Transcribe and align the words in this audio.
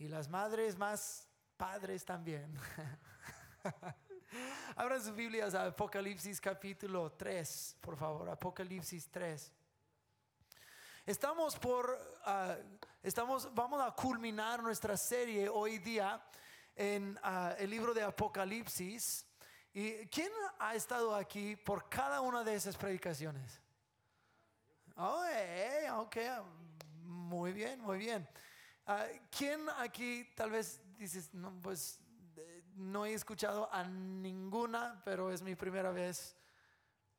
Y 0.00 0.08
las 0.08 0.30
madres 0.30 0.78
más 0.78 1.28
padres 1.58 2.06
también. 2.06 2.58
Abran 4.76 5.04
sus 5.04 5.14
Biblias 5.14 5.54
a 5.54 5.66
Apocalipsis 5.66 6.40
capítulo 6.40 7.12
3, 7.12 7.76
por 7.82 7.98
favor, 7.98 8.30
Apocalipsis 8.30 9.10
3. 9.10 9.52
Estamos 11.04 11.58
por, 11.58 12.18
ah, 12.24 12.56
estamos, 13.02 13.54
vamos 13.54 13.82
a 13.82 13.94
culminar 13.94 14.62
nuestra 14.62 14.96
serie 14.96 15.50
hoy 15.50 15.76
día 15.76 16.24
en 16.74 17.18
ah, 17.22 17.54
el 17.58 17.68
libro 17.68 17.92
de 17.92 18.02
Apocalipsis. 18.02 19.26
¿Y 19.74 20.06
quién 20.06 20.32
ha 20.60 20.74
estado 20.74 21.14
aquí 21.14 21.56
por 21.56 21.90
cada 21.90 22.22
una 22.22 22.42
de 22.42 22.54
esas 22.54 22.74
predicaciones? 22.74 23.60
Oh, 24.96 25.22
eh, 25.30 25.90
ok, 25.90 26.16
muy 27.02 27.52
bien, 27.52 27.82
muy 27.82 27.98
bien. 27.98 28.26
Ah, 28.92 29.06
¿Quién 29.30 29.68
aquí 29.78 30.32
tal 30.34 30.50
vez 30.50 30.80
dices, 30.98 31.32
no, 31.32 31.52
pues 31.60 32.00
eh, 32.36 32.64
no 32.74 33.06
he 33.06 33.14
escuchado 33.14 33.72
a 33.72 33.84
ninguna, 33.84 35.00
pero 35.04 35.30
es 35.30 35.42
mi 35.42 35.54
primera 35.54 35.92
vez 35.92 36.36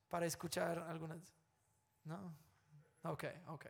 para 0.10 0.26
escuchar 0.26 0.80
algunas? 0.80 1.34
¿No? 2.04 2.36
Ok, 3.04 3.24
ok. 3.48 3.68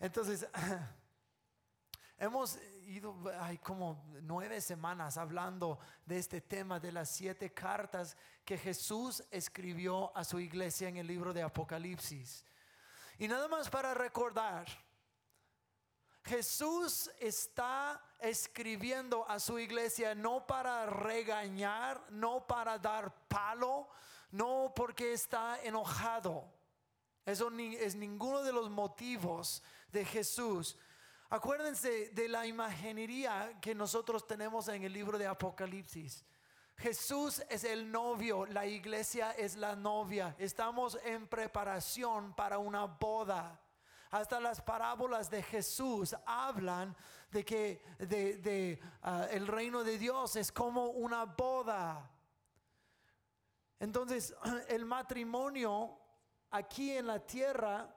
Entonces, 0.00 0.48
hemos 2.18 2.58
ido, 2.88 3.16
hay 3.38 3.58
como 3.58 4.04
nueve 4.22 4.60
semanas 4.60 5.16
hablando 5.16 5.78
de 6.04 6.18
este 6.18 6.40
tema 6.40 6.80
de 6.80 6.90
las 6.90 7.08
siete 7.08 7.54
cartas 7.54 8.16
que 8.44 8.58
Jesús 8.58 9.22
escribió 9.30 10.10
a 10.16 10.24
su 10.24 10.40
iglesia 10.40 10.88
en 10.88 10.96
el 10.96 11.06
libro 11.06 11.32
de 11.32 11.42
Apocalipsis. 11.42 12.44
Y 13.16 13.28
nada 13.28 13.46
más 13.46 13.70
para 13.70 13.94
recordar, 13.94 14.66
Jesús 16.28 17.10
está 17.18 18.00
escribiendo 18.20 19.28
a 19.28 19.40
su 19.40 19.58
iglesia 19.58 20.14
no 20.14 20.46
para 20.46 20.84
regañar, 20.86 22.04
no 22.10 22.46
para 22.46 22.78
dar 22.78 23.26
palo, 23.28 23.88
no 24.32 24.72
porque 24.74 25.12
está 25.12 25.58
enojado. 25.62 26.44
Eso 27.24 27.50
ni, 27.50 27.74
es 27.76 27.94
ninguno 27.94 28.42
de 28.42 28.52
los 28.52 28.68
motivos 28.68 29.62
de 29.90 30.04
Jesús. 30.04 30.76
Acuérdense 31.30 32.10
de 32.10 32.28
la 32.28 32.46
imaginería 32.46 33.58
que 33.60 33.74
nosotros 33.74 34.26
tenemos 34.26 34.68
en 34.68 34.82
el 34.82 34.92
libro 34.92 35.18
de 35.18 35.26
Apocalipsis. 35.26 36.24
Jesús 36.76 37.42
es 37.48 37.64
el 37.64 37.90
novio, 37.90 38.46
la 38.46 38.66
iglesia 38.66 39.32
es 39.32 39.56
la 39.56 39.74
novia. 39.74 40.36
Estamos 40.38 40.98
en 41.04 41.26
preparación 41.26 42.34
para 42.34 42.58
una 42.58 42.84
boda. 42.84 43.60
Hasta 44.10 44.40
las 44.40 44.62
parábolas 44.62 45.30
de 45.30 45.42
Jesús 45.42 46.16
hablan 46.24 46.96
de 47.30 47.44
que 47.44 48.80
ah, 49.02 49.26
el 49.30 49.46
reino 49.46 49.84
de 49.84 49.98
Dios 49.98 50.36
es 50.36 50.50
como 50.50 50.86
una 50.86 51.26
boda. 51.26 52.10
Entonces, 53.78 54.34
el 54.68 54.86
matrimonio 54.86 55.98
aquí 56.50 56.92
en 56.92 57.06
la 57.06 57.20
tierra 57.20 57.94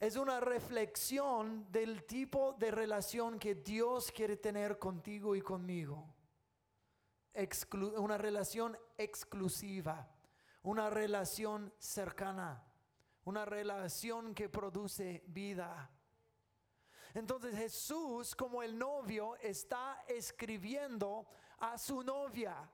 es 0.00 0.16
una 0.16 0.40
reflexión 0.40 1.70
del 1.70 2.04
tipo 2.04 2.54
de 2.54 2.72
relación 2.72 3.38
que 3.38 3.54
Dios 3.54 4.10
quiere 4.10 4.38
tener 4.38 4.78
contigo 4.78 5.36
y 5.36 5.40
conmigo. 5.40 6.14
una 7.96 8.18
relación 8.18 8.76
exclusiva, 8.98 10.08
una 10.62 10.90
relación 10.90 11.72
cercana 11.78 12.69
una 13.24 13.44
relación 13.44 14.34
que 14.34 14.48
produce 14.48 15.22
vida. 15.26 15.90
Entonces 17.14 17.56
Jesús 17.56 18.34
como 18.34 18.62
el 18.62 18.78
novio 18.78 19.36
está 19.36 20.04
escribiendo 20.06 21.26
a 21.58 21.76
su 21.76 22.02
novia. 22.02 22.68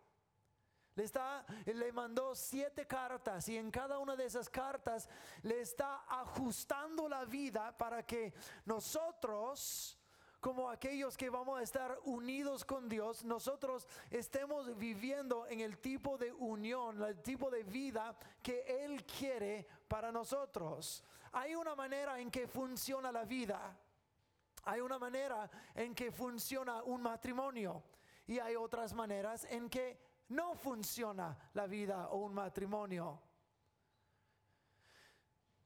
Le, 0.94 1.04
está, 1.04 1.44
le 1.66 1.92
mandó 1.92 2.34
siete 2.34 2.86
cartas 2.86 3.48
y 3.48 3.56
en 3.56 3.70
cada 3.70 3.98
una 3.98 4.16
de 4.16 4.24
esas 4.24 4.48
cartas 4.48 5.08
le 5.42 5.60
está 5.60 6.04
ajustando 6.08 7.06
la 7.08 7.26
vida 7.26 7.76
para 7.76 8.04
que 8.04 8.32
nosotros 8.64 9.98
como 10.46 10.70
aquellos 10.70 11.16
que 11.16 11.28
vamos 11.28 11.58
a 11.58 11.62
estar 11.64 11.98
unidos 12.04 12.64
con 12.64 12.88
Dios, 12.88 13.24
nosotros 13.24 13.88
estemos 14.12 14.78
viviendo 14.78 15.44
en 15.48 15.58
el 15.58 15.78
tipo 15.78 16.16
de 16.16 16.32
unión, 16.32 17.02
el 17.02 17.20
tipo 17.20 17.50
de 17.50 17.64
vida 17.64 18.16
que 18.40 18.62
Él 18.84 19.04
quiere 19.04 19.66
para 19.88 20.12
nosotros. 20.12 21.02
Hay 21.32 21.56
una 21.56 21.74
manera 21.74 22.20
en 22.20 22.30
que 22.30 22.46
funciona 22.46 23.10
la 23.10 23.24
vida. 23.24 23.76
Hay 24.62 24.80
una 24.80 25.00
manera 25.00 25.50
en 25.74 25.96
que 25.96 26.12
funciona 26.12 26.80
un 26.84 27.02
matrimonio 27.02 27.82
y 28.28 28.38
hay 28.38 28.54
otras 28.54 28.94
maneras 28.94 29.48
en 29.50 29.68
que 29.68 29.98
no 30.28 30.54
funciona 30.54 31.36
la 31.54 31.66
vida 31.66 32.06
o 32.10 32.18
un 32.18 32.34
matrimonio. 32.34 33.20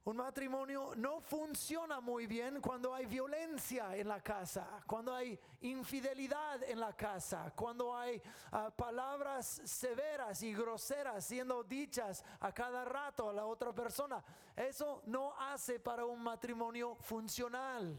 Un 0.03 0.17
matrimonio 0.17 0.95
no 0.95 1.21
funciona 1.21 2.01
muy 2.01 2.25
bien 2.25 2.59
cuando 2.59 2.91
hay 2.95 3.05
violencia 3.05 3.95
en 3.95 4.07
la 4.07 4.19
casa, 4.19 4.81
cuando 4.87 5.13
hay 5.13 5.39
infidelidad 5.61 6.63
en 6.63 6.79
la 6.79 6.93
casa, 6.93 7.53
cuando 7.55 7.95
hay 7.95 8.19
ah, 8.51 8.71
palabras 8.75 9.61
severas 9.63 10.41
y 10.41 10.55
groseras 10.55 11.23
siendo 11.23 11.63
dichas 11.63 12.25
a 12.39 12.51
cada 12.51 12.83
rato 12.83 13.29
a 13.29 13.33
la 13.33 13.45
otra 13.45 13.73
persona. 13.73 14.23
Eso 14.55 15.03
no 15.05 15.35
hace 15.37 15.79
para 15.79 16.03
un 16.03 16.23
matrimonio 16.23 16.95
funcional. 16.95 17.95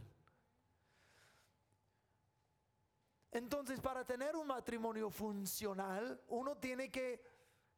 Entonces, 3.31 3.81
para 3.81 4.05
tener 4.05 4.35
un 4.35 4.49
matrimonio 4.49 5.09
funcional, 5.09 6.21
uno 6.29 6.57
tiene 6.57 6.91
que 6.91 7.32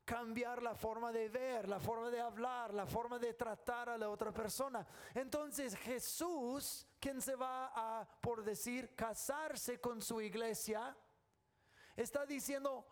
cambiar 0.04 0.62
la 0.62 0.74
forma 0.74 1.10
de 1.12 1.28
ver, 1.28 1.68
la 1.68 1.80
forma 1.80 2.10
de 2.10 2.20
hablar, 2.20 2.74
la 2.74 2.86
forma 2.86 3.18
de 3.18 3.34
tratar 3.34 3.88
a 3.88 3.98
la 3.98 4.10
otra 4.10 4.32
persona. 4.32 4.86
Entonces 5.14 5.76
Jesús, 5.76 6.86
quien 7.00 7.20
se 7.20 7.34
va 7.34 7.72
a, 7.74 8.06
por 8.20 8.44
decir, 8.44 8.94
casarse 8.94 9.80
con 9.80 10.02
su 10.02 10.20
iglesia, 10.20 10.96
está 11.96 12.26
diciendo, 12.26 12.86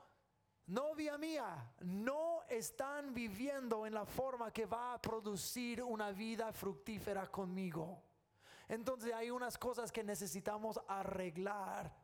novia 0.67 1.19
mía, 1.19 1.75
no 1.81 2.43
están 2.49 3.13
viviendo 3.13 3.87
en 3.87 3.95
la 3.95 4.07
forma 4.07 4.51
que 4.51 4.67
va 4.67 4.95
a 4.95 5.01
producir 5.01 5.83
una 5.83 6.13
vida 6.13 6.53
fructífera 6.53 7.27
conmigo. 7.27 8.03
Entonces 8.69 9.13
hay 9.13 9.31
unas 9.31 9.59
cosas 9.59 9.93
que 9.93 10.03
necesitamos 10.03 10.81
arreglar 10.89 11.95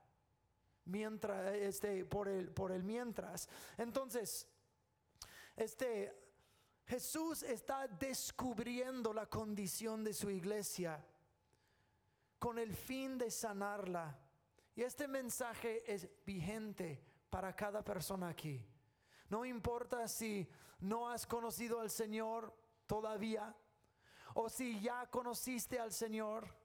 mientras 0.85 1.55
este 1.55 2.05
por 2.05 2.29
el 2.29 2.51
por 2.51 2.73
el 2.73 2.83
mientras. 2.83 3.49
Entonces, 3.79 4.47
este, 5.59 6.15
Jesús 6.87 7.43
está 7.43 7.87
descubriendo 7.89 9.13
la 9.13 9.27
condición 9.27 10.05
de 10.05 10.15
su 10.15 10.31
iglesia 10.31 11.05
con 12.39 12.59
el 12.59 12.75
fin 12.75 13.19
de 13.19 13.31
sanarla. 13.31 14.19
Y 14.75 14.83
este 14.83 15.09
mensaje 15.09 15.93
es 15.93 16.09
vigente 16.25 17.03
para 17.29 17.55
cada 17.55 17.83
persona 17.83 18.29
aquí. 18.29 18.65
No 19.29 19.45
importa 19.45 20.07
si 20.07 20.49
no 20.81 21.11
has 21.11 21.27
conocido 21.27 21.81
al 21.81 21.91
Señor 21.91 22.55
todavía 22.87 23.55
o 24.35 24.49
si 24.49 24.81
ya 24.81 25.11
conociste 25.11 25.79
al 25.81 25.93
Señor 25.93 26.58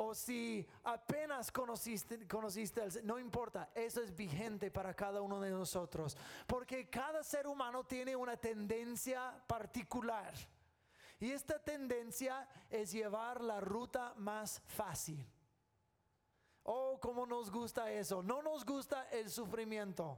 o 0.00 0.14
si 0.14 0.64
apenas 0.84 1.50
conociste, 1.50 2.26
conociste 2.28 2.80
no 3.02 3.18
importa, 3.18 3.70
eso 3.74 4.00
es 4.00 4.14
vigente 4.14 4.70
para 4.70 4.94
cada 4.94 5.20
uno 5.20 5.40
de 5.40 5.50
nosotros, 5.50 6.16
porque 6.46 6.88
cada 6.88 7.24
ser 7.24 7.48
humano 7.48 7.84
tiene 7.84 8.14
una 8.14 8.36
tendencia 8.36 9.42
particular. 9.48 10.32
Y 11.18 11.32
esta 11.32 11.58
tendencia 11.58 12.48
es 12.70 12.92
llevar 12.92 13.42
la 13.42 13.58
ruta 13.58 14.14
más 14.18 14.62
fácil. 14.66 15.26
Oh, 16.62 17.00
cómo 17.00 17.26
nos 17.26 17.50
gusta 17.50 17.90
eso. 17.90 18.22
No 18.22 18.40
nos 18.40 18.64
gusta 18.64 19.08
el 19.10 19.28
sufrimiento. 19.28 20.16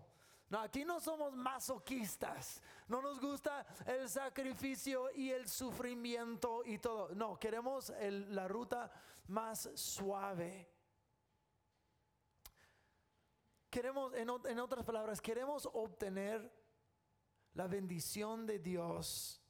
No, 0.50 0.58
aquí 0.58 0.84
no 0.84 1.00
somos 1.00 1.34
masoquistas. 1.36 2.60
No 2.88 3.00
nos 3.00 3.20
gusta 3.20 3.64
el 3.86 4.08
sacrificio 4.08 5.08
y 5.14 5.30
el 5.30 5.48
sufrimiento 5.48 6.62
y 6.64 6.78
todo. 6.78 7.14
No, 7.14 7.38
queremos 7.38 7.92
la 8.00 8.48
ruta 8.48 8.90
más 9.28 9.70
suave. 9.74 10.68
Queremos, 13.70 14.12
en, 14.14 14.28
en 14.28 14.58
otras 14.58 14.84
palabras, 14.84 15.20
queremos 15.20 15.68
obtener 15.72 16.52
la 17.54 17.68
bendición 17.68 18.44
de 18.44 18.58
Dios 18.58 19.40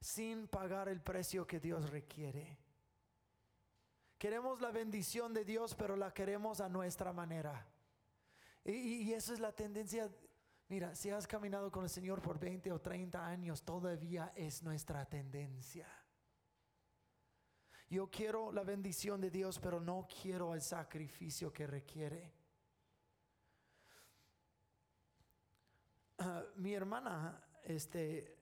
sin 0.00 0.48
pagar 0.48 0.88
el 0.88 1.02
precio 1.02 1.46
que 1.46 1.60
Dios 1.60 1.90
requiere. 1.90 2.58
Queremos 4.16 4.62
la 4.62 4.70
bendición 4.70 5.34
de 5.34 5.44
Dios, 5.44 5.74
pero 5.74 5.96
la 5.96 6.14
queremos 6.14 6.62
a 6.62 6.70
nuestra 6.70 7.12
manera. 7.12 7.73
Y, 8.64 8.72
y, 8.72 9.12
eso 9.12 9.32
es 9.34 9.40
la 9.40 9.52
tendencia. 9.52 10.10
Mira, 10.68 10.94
si 10.94 11.10
has 11.10 11.26
caminado 11.26 11.70
con 11.70 11.84
el 11.84 11.90
Señor 11.90 12.22
por 12.22 12.38
20 12.38 12.72
o 12.72 12.80
30 12.80 13.26
años, 13.26 13.62
todavía 13.62 14.32
es 14.34 14.62
nuestra 14.62 15.04
tendencia. 15.04 15.86
Yo 17.90 18.10
quiero 18.10 18.50
la 18.50 18.64
bendición 18.64 19.20
de 19.20 19.30
Dios, 19.30 19.58
pero 19.58 19.78
no 19.80 20.08
quiero 20.22 20.54
el 20.54 20.62
sacrificio 20.62 21.52
que 21.52 21.66
requiere. 21.66 22.32
Ah, 26.18 26.42
mi 26.56 26.72
hermana, 26.74 27.40
este, 27.62 28.38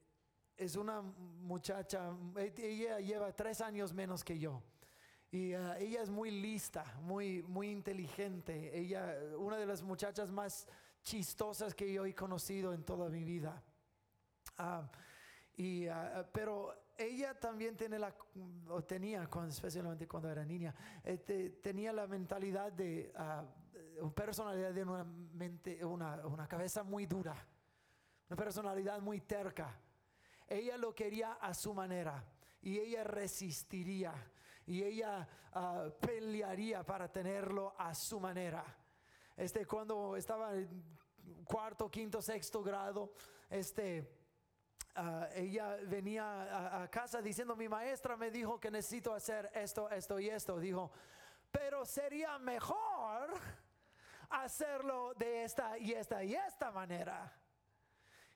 es 0.57 0.77
una 0.77 1.03
muchacha, 1.03 2.17
ella 2.37 3.01
lleva 3.01 3.35
tres 3.35 3.61
años 3.61 3.93
menos 3.93 4.23
que 4.23 4.39
yo. 4.39 4.63
Y 5.32 5.55
ah, 5.55 5.79
ella 5.79 6.02
es 6.02 6.11
muy 6.11 6.31
lista, 6.31 6.84
muy, 7.00 7.43
muy 7.44 7.70
inteligente. 7.70 8.79
Ella, 8.79 9.17
una 9.38 9.56
de 9.56 9.64
las 9.64 9.81
muchachas 9.82 10.31
más 10.31 10.69
chistosas 11.02 11.75
que 11.75 11.90
yo 11.90 12.05
he 12.05 12.14
conocido 12.14 12.75
en 12.75 12.84
toda 12.84 13.08
mi 13.08 13.25
vida. 13.25 13.62
Ah, 14.58 14.87
y, 15.56 15.87
ah, 15.87 16.29
pero 16.31 16.75
ella 16.99 17.32
también 17.40 17.79
tiene 17.79 17.99
la, 17.99 18.14
o 18.69 18.84
tenía, 18.84 19.26
especialmente 19.49 20.06
cuando 20.06 20.31
era 20.31 20.44
niña, 20.44 20.75
este, 21.02 21.49
tenía 21.49 21.94
la 21.94 22.06
mentalidad 22.06 22.70
de, 22.70 23.11
personalidad 24.14 24.75
de 24.75 24.82
una, 24.82 25.05
mente, 25.05 25.82
una, 25.82 26.26
una 26.26 26.46
cabeza 26.46 26.82
muy 26.82 27.06
dura, 27.06 27.35
una 28.28 28.37
personalidad 28.37 29.00
muy 29.00 29.23
terca. 29.23 29.81
Ella 30.46 30.76
lo 30.76 30.94
quería 30.94 31.32
a 31.40 31.55
su 31.55 31.73
manera 31.73 32.23
y 32.61 32.78
ella 32.78 33.02
resistiría 33.02 34.12
y 34.67 34.82
ella 34.82 35.29
ah, 35.53 35.88
pelearía 36.00 36.85
para 36.85 37.11
tenerlo 37.11 37.75
a 37.76 37.94
su 37.94 38.20
manera. 38.20 38.64
Este, 39.37 39.67
cuando 39.67 40.17
estaba 40.17 40.55
en 40.55 40.85
cuarto, 41.44 41.91
quinto, 41.91 42.23
sexto 42.23 42.62
grado, 42.62 43.14
este, 43.50 44.09
ah, 44.94 45.29
ella 45.35 45.76
venía 45.87 46.82
a, 46.82 46.88
casa 46.88 47.20
diciendo, 47.20 47.56
mi 47.56 47.69
maestra 47.69 48.17
me 48.17 48.31
dijo 48.31 48.61
que 48.61 48.70
necesito 48.70 49.14
hacer 49.14 49.50
esto, 49.55 49.91
esto 49.91 50.19
y 50.20 50.29
esto. 50.29 50.59
Dijo, 50.59 50.91
pero 51.50 51.85
sería 51.85 52.38
mejor 52.38 53.35
hacerlo 54.31 55.12
de 55.14 55.44
esta 55.44 55.79
y 55.79 55.93
esta 55.93 56.23
y 56.25 56.35
esta 56.35 56.70
manera. 56.70 57.38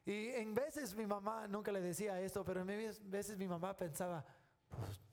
Y 0.04 0.28
en 0.28 0.54
veces 0.54 0.94
mi 0.94 1.06
mamá, 1.06 1.48
nunca 1.48 1.72
le 1.72 1.80
decía 1.80 2.20
esto, 2.20 2.44
pero 2.44 2.60
en 2.60 2.94
veces 3.10 3.36
mi 3.36 3.48
mamá 3.48 3.76
pensaba, 3.76 4.24
pues 4.68 5.05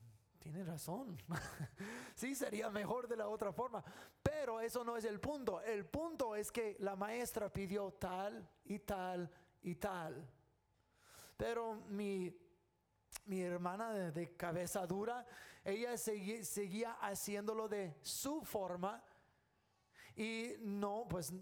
tiene 0.44 0.62
razón. 0.66 1.18
sí, 2.16 2.36
sería 2.36 2.70
mejor 2.70 3.08
de 3.08 3.16
la 3.16 3.30
otra 3.30 3.54
forma. 3.54 3.82
Pero 4.22 4.60
eso 4.60 4.84
no 4.84 4.98
es 4.98 5.06
el 5.06 5.22
punto. 5.22 5.62
El 5.62 5.86
punto 5.86 6.36
es 6.36 6.52
que 6.52 6.76
la 6.80 6.98
maestra 6.98 7.52
pidió 7.52 7.92
tal 7.94 8.46
y 8.66 8.80
tal 8.80 9.32
y 9.62 9.76
tal. 9.76 10.30
Pero 11.38 11.76
mi, 11.88 12.38
mi 13.26 13.42
hermana 13.42 14.12
de, 14.12 14.36
cabeza 14.36 14.86
dura, 14.86 15.26
ella 15.64 15.96
seguía 15.96 16.98
haciéndolo 17.00 17.70
de 17.70 17.96
su 18.02 18.44
forma 18.44 19.02
y 20.18 20.56
no, 20.60 21.08
pues 21.10 21.34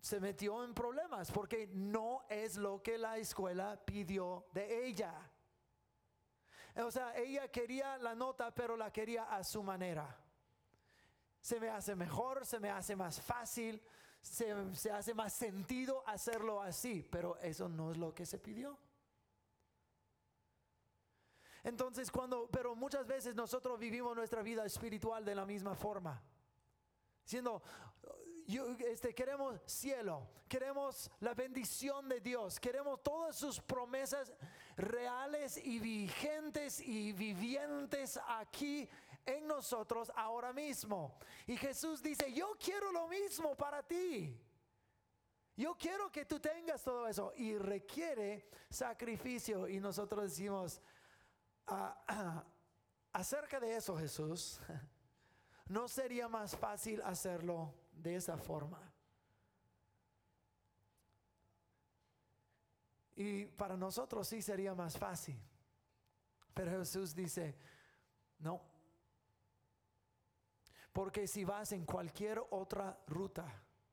se 0.00 0.20
metió 0.20 0.64
en 0.64 0.72
problemas 0.72 1.30
porque 1.30 1.68
no 1.70 2.24
es 2.30 2.56
lo 2.56 2.82
que 2.82 2.96
la 2.96 3.18
escuela 3.18 3.78
pidió 3.84 4.46
de 4.54 4.86
ella. 4.86 5.31
O 6.76 6.90
sea, 6.90 7.16
ella 7.16 7.48
quería 7.48 7.98
la 7.98 8.14
nota, 8.14 8.54
pero 8.54 8.76
la 8.76 8.90
quería 8.90 9.24
a 9.24 9.44
su 9.44 9.62
manera. 9.62 10.18
Se 11.40 11.60
me 11.60 11.68
hace 11.68 11.94
mejor, 11.94 12.46
se 12.46 12.58
me 12.60 12.70
hace 12.70 12.96
más 12.96 13.20
fácil, 13.20 13.82
se, 14.20 14.74
se 14.74 14.90
hace 14.90 15.12
más 15.12 15.32
sentido 15.32 16.02
hacerlo 16.06 16.62
así, 16.62 17.02
pero 17.02 17.36
eso 17.38 17.68
no 17.68 17.90
es 17.90 17.98
lo 17.98 18.14
que 18.14 18.24
se 18.24 18.38
pidió. 18.38 18.78
Entonces, 21.64 22.10
cuando, 22.10 22.48
pero 22.50 22.74
muchas 22.74 23.06
veces 23.06 23.34
nosotros 23.34 23.78
vivimos 23.78 24.16
nuestra 24.16 24.42
vida 24.42 24.64
espiritual 24.64 25.24
de 25.24 25.34
la 25.34 25.46
misma 25.46 25.74
forma. 25.74 26.20
Siendo, 27.24 27.62
este, 28.88 29.14
queremos 29.14 29.60
cielo, 29.64 30.28
queremos 30.48 31.10
la 31.20 31.34
bendición 31.34 32.08
de 32.08 32.20
Dios, 32.20 32.58
queremos 32.58 33.02
todas 33.02 33.36
sus 33.36 33.60
promesas 33.60 34.32
reales 34.82 35.56
y 35.56 35.78
vigentes 35.78 36.80
y 36.80 37.12
vivientes 37.12 38.18
aquí 38.28 38.88
en 39.24 39.46
nosotros 39.46 40.12
ahora 40.14 40.52
mismo. 40.52 41.16
Y 41.46 41.56
Jesús 41.56 42.02
dice, 42.02 42.32
yo 42.32 42.56
quiero 42.58 42.92
lo 42.92 43.08
mismo 43.08 43.56
para 43.56 43.82
ti. 43.82 44.38
Yo 45.56 45.76
quiero 45.76 46.10
que 46.10 46.24
tú 46.24 46.40
tengas 46.40 46.82
todo 46.82 47.06
eso 47.06 47.32
y 47.36 47.56
requiere 47.56 48.48
sacrificio. 48.68 49.68
Y 49.68 49.80
nosotros 49.80 50.24
decimos, 50.24 50.80
ah, 51.66 52.44
acerca 53.12 53.60
de 53.60 53.76
eso 53.76 53.96
Jesús, 53.96 54.60
¿no 55.68 55.88
sería 55.88 56.28
más 56.28 56.56
fácil 56.56 57.00
hacerlo 57.02 57.74
de 57.92 58.16
esa 58.16 58.36
forma. 58.36 58.91
Y 63.14 63.46
para 63.46 63.76
nosotros 63.76 64.26
sí 64.26 64.40
sería 64.40 64.74
más 64.74 64.96
fácil. 64.96 65.38
Pero 66.54 66.70
Jesús 66.72 67.14
dice, 67.14 67.56
no. 68.38 68.60
Porque 70.92 71.26
si 71.26 71.44
vas 71.44 71.72
en 71.72 71.84
cualquier 71.84 72.42
otra 72.50 72.98
ruta, 73.06 73.46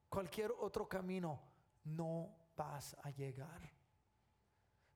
cualquier 0.10 0.52
otro 0.52 0.88
camino, 0.88 1.42
no 1.86 2.36
vas 2.56 2.96
a 3.04 3.10
llegar. 3.12 3.62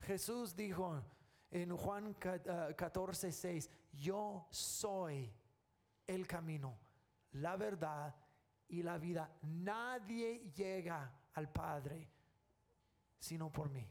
Jesús 0.01 0.55
dijo 0.55 1.01
en 1.49 1.75
Juan 1.77 2.13
14, 2.13 3.31
6, 3.31 3.69
yo 3.93 4.47
soy 4.49 5.33
el 6.05 6.27
camino, 6.27 6.77
la 7.31 7.55
verdad 7.55 8.13
y 8.67 8.83
la 8.83 8.97
vida. 8.97 9.33
Nadie 9.43 10.51
llega 10.51 11.09
al 11.33 11.49
Padre 11.51 12.11
sino 13.23 13.49
por 13.49 13.69
mí. 13.69 13.89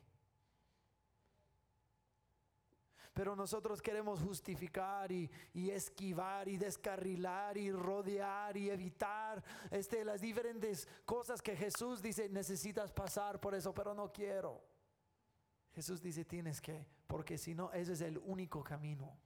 Pero 3.15 3.37
nosotros 3.37 3.83
queremos 3.83 4.21
justificar 4.21 5.13
y, 5.13 5.31
esquivar 5.55 6.49
y 6.49 6.57
descarrilar 6.57 7.59
y 7.59 7.71
rodear 7.71 8.57
y 8.57 8.71
evitar 8.71 9.43
este, 9.71 10.05
las 10.05 10.21
diferentes 10.21 10.89
cosas 11.05 11.43
que 11.43 11.55
Jesús 11.55 12.01
dice, 12.01 12.29
necesitas 12.31 12.91
pasar 12.93 13.39
por 13.39 13.55
eso, 13.55 13.75
pero 13.75 13.93
no 13.93 14.11
quiero. 14.11 14.63
Jesús 15.75 16.01
dice, 16.01 16.25
tienes 16.25 16.61
que, 16.61 16.87
porque 17.07 17.37
si 17.37 17.55
no, 17.55 17.71
ese 17.73 17.93
es 17.93 18.01
el 18.01 18.19
único 18.19 18.65
camino. 18.65 19.19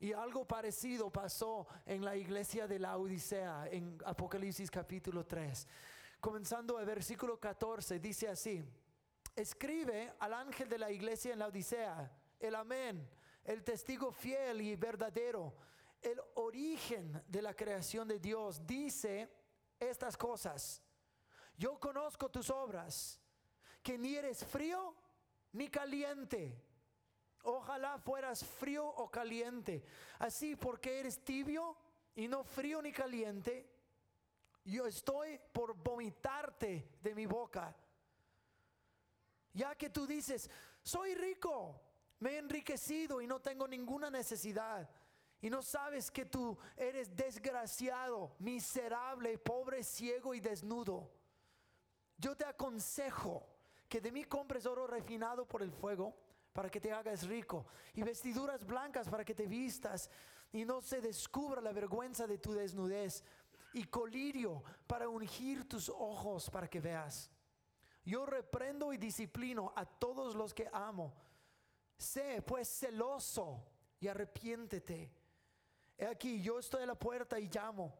Y 0.00 0.12
algo 0.12 0.46
parecido 0.46 1.10
pasó 1.10 1.66
en 1.84 2.04
la 2.04 2.16
iglesia 2.16 2.68
de 2.68 2.78
la 2.78 2.96
Odisea, 2.96 3.66
en 3.68 3.98
Apocalipsis 4.04 4.70
capítulo 4.70 5.26
3. 5.26 5.66
Comenzando 6.20 6.78
el 6.78 6.86
versículo 6.86 7.38
14, 7.38 7.98
dice 7.98 8.28
así, 8.28 8.64
escribe 9.40 10.14
al 10.18 10.34
ángel 10.34 10.68
de 10.68 10.78
la 10.78 10.90
iglesia 10.90 11.32
en 11.32 11.38
la 11.38 11.46
Odisea, 11.46 12.10
el 12.40 12.54
amén, 12.54 13.08
el 13.44 13.62
testigo 13.62 14.10
fiel 14.12 14.60
y 14.60 14.76
verdadero, 14.76 15.54
el 16.02 16.20
origen 16.34 17.22
de 17.26 17.42
la 17.42 17.54
creación 17.54 18.08
de 18.08 18.18
Dios, 18.18 18.66
dice 18.66 19.30
estas 19.78 20.16
cosas. 20.16 20.82
Yo 21.56 21.78
conozco 21.78 22.28
tus 22.30 22.50
obras, 22.50 23.20
que 23.82 23.96
ni 23.96 24.16
eres 24.16 24.44
frío 24.44 24.94
ni 25.52 25.68
caliente. 25.68 26.64
Ojalá 27.42 27.98
fueras 27.98 28.44
frío 28.44 28.86
o 28.86 29.10
caliente. 29.10 29.82
Así 30.18 30.56
porque 30.56 31.00
eres 31.00 31.24
tibio 31.24 31.76
y 32.14 32.28
no 32.28 32.44
frío 32.44 32.82
ni 32.82 32.92
caliente, 32.92 33.70
yo 34.64 34.86
estoy 34.86 35.40
por 35.52 35.74
vomitarte 35.74 36.98
de 37.00 37.14
mi 37.14 37.26
boca. 37.26 37.74
Ya 39.58 39.74
que 39.74 39.90
tú 39.90 40.06
dices, 40.06 40.48
soy 40.84 41.16
rico, 41.16 41.80
me 42.20 42.30
he 42.30 42.38
enriquecido 42.38 43.20
y 43.20 43.26
no 43.26 43.40
tengo 43.40 43.66
ninguna 43.66 44.08
necesidad. 44.08 44.88
Y 45.40 45.50
no 45.50 45.62
sabes 45.62 46.12
que 46.12 46.24
tú 46.24 46.56
eres 46.76 47.16
desgraciado, 47.16 48.36
miserable, 48.38 49.36
pobre, 49.36 49.82
ciego 49.82 50.32
y 50.32 50.38
desnudo. 50.38 51.10
Yo 52.16 52.36
te 52.36 52.44
aconsejo 52.44 53.48
que 53.88 54.00
de 54.00 54.12
mí 54.12 54.22
compres 54.26 54.64
oro 54.64 54.86
refinado 54.86 55.44
por 55.44 55.62
el 55.62 55.72
fuego 55.72 56.14
para 56.52 56.70
que 56.70 56.80
te 56.80 56.92
hagas 56.92 57.26
rico, 57.26 57.66
y 57.94 58.02
vestiduras 58.02 58.64
blancas 58.64 59.08
para 59.08 59.24
que 59.24 59.34
te 59.34 59.46
vistas 59.46 60.08
y 60.52 60.64
no 60.64 60.80
se 60.80 61.00
descubra 61.00 61.60
la 61.60 61.72
vergüenza 61.72 62.28
de 62.28 62.38
tu 62.38 62.52
desnudez, 62.52 63.24
y 63.72 63.84
colirio 63.84 64.62
para 64.86 65.08
ungir 65.08 65.68
tus 65.68 65.88
ojos 65.88 66.48
para 66.48 66.68
que 66.68 66.80
veas. 66.80 67.28
Yo 68.08 68.24
reprendo 68.24 68.94
y 68.94 68.96
disciplino 68.96 69.70
a 69.76 69.84
todos 69.84 70.34
los 70.34 70.54
que 70.54 70.66
amo. 70.72 71.12
Sé 71.98 72.40
pues 72.40 72.66
celoso 72.66 73.62
y 74.00 74.08
arrepiéntete. 74.08 75.12
He 75.98 76.06
aquí, 76.06 76.40
yo 76.40 76.58
estoy 76.58 76.84
a 76.84 76.86
la 76.86 76.98
puerta 76.98 77.38
y 77.38 77.50
llamo. 77.50 77.94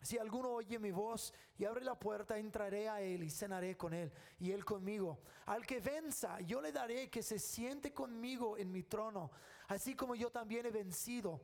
Si 0.00 0.16
alguno 0.16 0.48
oye 0.48 0.78
mi 0.78 0.92
voz 0.92 1.34
y 1.58 1.66
abre 1.66 1.84
la 1.84 1.94
puerta, 1.94 2.38
entraré 2.38 2.88
a 2.88 3.02
él 3.02 3.22
y 3.22 3.28
cenaré 3.28 3.76
con 3.76 3.92
él 3.92 4.10
y 4.38 4.50
él 4.50 4.64
conmigo. 4.64 5.20
Al 5.44 5.66
que 5.66 5.78
venza, 5.78 6.40
yo 6.40 6.62
le 6.62 6.72
daré 6.72 7.10
que 7.10 7.22
se 7.22 7.38
siente 7.38 7.92
conmigo 7.92 8.56
en 8.56 8.72
mi 8.72 8.84
trono, 8.84 9.30
así 9.68 9.94
como 9.94 10.14
yo 10.14 10.30
también 10.30 10.64
he 10.64 10.70
vencido 10.70 11.42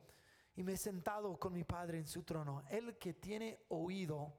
y 0.55 0.63
me 0.63 0.73
he 0.73 0.77
sentado 0.77 1.37
con 1.37 1.53
mi 1.53 1.63
Padre 1.63 1.99
en 1.99 2.07
su 2.07 2.23
trono. 2.23 2.63
El 2.67 2.97
que 2.97 3.13
tiene 3.13 3.59
oído, 3.69 4.33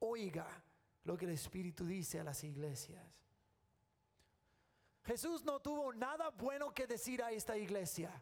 oiga 0.00 0.64
lo 1.08 1.16
que 1.16 1.24
el 1.24 1.30
Espíritu 1.30 1.86
dice 1.86 2.20
a 2.20 2.24
las 2.24 2.44
iglesias. 2.44 3.02
Jesús 5.04 5.42
no 5.42 5.58
tuvo 5.58 5.90
nada 5.94 6.28
bueno 6.28 6.74
que 6.74 6.86
decir 6.86 7.22
a 7.22 7.32
esta 7.32 7.56
iglesia. 7.56 8.12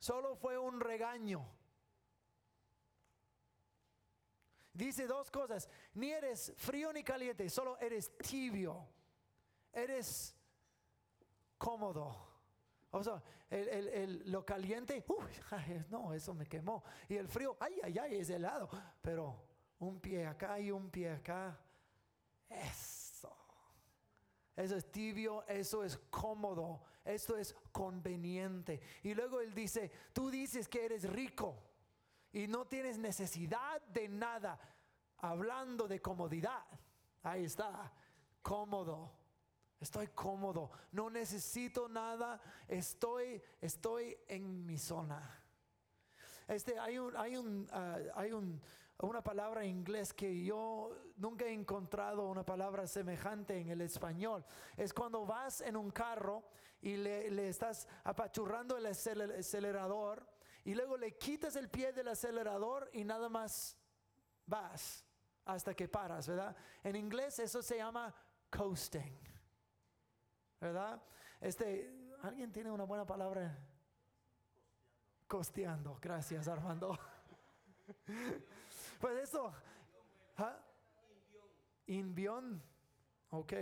Solo 0.00 0.34
fue 0.34 0.58
un 0.58 0.80
regaño. 0.80 1.46
Dice 4.72 5.06
dos 5.06 5.30
cosas, 5.30 5.68
ni 5.94 6.10
eres 6.10 6.52
frío 6.56 6.92
ni 6.92 7.04
caliente, 7.04 7.48
solo 7.48 7.78
eres 7.78 8.10
tibio, 8.16 8.88
eres 9.72 10.34
cómodo. 11.58 12.12
O 12.90 13.04
sea, 13.04 13.22
lo 14.24 14.44
caliente, 14.44 15.04
no, 15.90 16.12
eso 16.12 16.34
me 16.34 16.46
quemó. 16.46 16.82
Y 17.08 17.14
el 17.14 17.28
frío, 17.28 17.56
ay, 17.60 17.78
ay, 17.84 17.98
ay, 17.98 18.14
es 18.16 18.30
helado. 18.30 18.68
Pero 19.00 19.47
un 19.80 20.00
pie 20.00 20.26
acá 20.26 20.58
y 20.58 20.70
un 20.70 20.90
pie 20.90 21.12
acá, 21.12 21.58
eso. 22.48 23.36
Eso 24.56 24.76
es 24.76 24.90
tibio, 24.90 25.46
eso 25.46 25.84
es 25.84 25.96
cómodo, 26.10 26.82
esto 27.04 27.36
es 27.36 27.54
conveniente. 27.70 28.80
Y 29.04 29.14
luego 29.14 29.40
él 29.40 29.54
dice, 29.54 29.90
tú 30.12 30.30
dices 30.30 30.68
que 30.68 30.84
eres 30.84 31.08
rico 31.08 31.62
y 32.32 32.48
no 32.48 32.66
tienes 32.66 32.98
necesidad 32.98 33.80
de 33.82 34.08
nada. 34.08 34.58
Hablando 35.18 35.86
de 35.86 36.00
comodidad, 36.00 36.64
ahí 37.22 37.44
está, 37.44 37.92
cómodo. 38.42 39.12
Estoy 39.80 40.08
cómodo, 40.08 40.72
no 40.90 41.08
necesito 41.08 41.88
nada, 41.88 42.40
estoy, 42.66 43.40
estoy 43.60 44.16
en 44.26 44.66
mi 44.66 44.76
zona. 44.76 45.40
Este, 46.48 46.76
hay 46.80 46.98
un, 46.98 47.16
hay 47.16 47.36
un, 47.36 47.68
ah, 47.70 47.98
hay 48.16 48.32
un, 48.32 48.60
una 49.06 49.22
palabra 49.22 49.62
en 49.62 49.70
inglés 49.70 50.12
que 50.12 50.44
yo 50.44 50.90
nunca 51.16 51.44
he 51.44 51.52
encontrado 51.52 52.26
una 52.28 52.44
palabra 52.44 52.86
semejante 52.86 53.58
en 53.58 53.68
el 53.70 53.80
español. 53.80 54.44
Es 54.76 54.92
cuando 54.92 55.24
vas 55.24 55.60
en 55.60 55.76
un 55.76 55.90
carro 55.90 56.42
y 56.80 56.96
le, 56.96 57.48
estás 57.48 57.86
apachurrando 58.02 58.76
el 58.76 58.86
acelerador 58.86 60.26
y 60.64 60.74
luego 60.74 60.96
le 60.96 61.16
quitas 61.16 61.54
el 61.54 61.68
pie 61.68 61.92
del 61.92 62.08
acelerador 62.08 62.90
y 62.92 63.04
nada 63.04 63.28
más 63.28 63.76
vas 64.46 65.04
hasta 65.44 65.74
que 65.74 65.88
paras, 65.88 66.26
¿verdad? 66.26 66.56
En 66.82 66.96
inglés 66.96 67.38
eso 67.38 67.62
se 67.62 67.76
llama 67.76 68.12
coasting, 68.50 69.16
¿verdad? 70.60 71.00
Este, 71.40 72.16
¿alguien 72.22 72.50
tiene 72.50 72.70
una 72.70 72.84
buena 72.84 73.06
palabra? 73.06 73.56
Costeando, 75.28 75.98
gracias 76.02 76.48
Armando. 76.48 76.98
pues 78.98 79.28
eso, 79.28 79.52
¿ah? 80.36 80.58
Invión, 81.86 82.62
ok. 83.30 83.52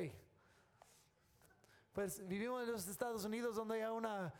Pues 1.92 2.26
vivimos 2.26 2.64
en 2.64 2.72
los 2.72 2.88
Estados 2.88 3.24
Unidos 3.24 3.56
donde 3.56 3.82
hay 3.82 3.90
una 3.90 4.32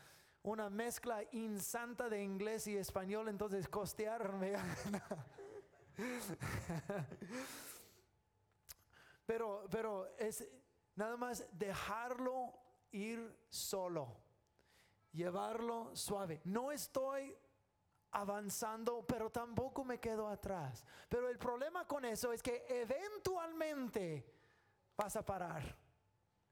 una 0.47 0.71
mezcla 0.71 1.25
insanta 1.33 2.09
de 2.09 2.23
inglés 2.23 2.69
y 2.69 2.77
español, 2.77 3.29
entonces 3.29 3.69
costearme. 3.69 4.55
pero, 9.27 9.67
pero 9.69 10.17
es 10.19 10.49
nada 10.95 11.17
más 11.17 11.45
dejarlo 11.51 12.55
ir 12.93 13.37
solo, 13.49 14.17
llevarlo 15.13 15.97
suave. 15.97 16.41
No 16.45 16.71
estoy 16.71 17.37
avanzando, 18.17 19.05
pero 19.07 19.29
tampoco 19.31 19.85
me 19.85 20.01
quedo 20.01 20.27
atrás. 20.27 20.83
Pero 21.09 21.29
el 21.29 21.39
problema 21.39 21.87
con 21.87 22.05
eso 22.07 22.33
es 22.33 22.43
que 22.43 22.65
eventualmente 22.67 24.25
vas 24.97 25.17
a 25.17 25.25
parar. 25.25 25.63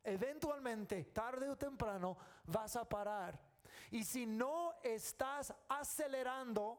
Eventualmente, 0.02 1.04
tarde 1.04 1.48
o 1.48 1.56
temprano, 1.56 2.18
vas 2.44 2.76
a 2.76 2.86
parar. 2.86 3.40
Y 3.90 4.04
si 4.04 4.26
no 4.26 4.74
estás 4.82 5.54
acelerando, 5.68 6.78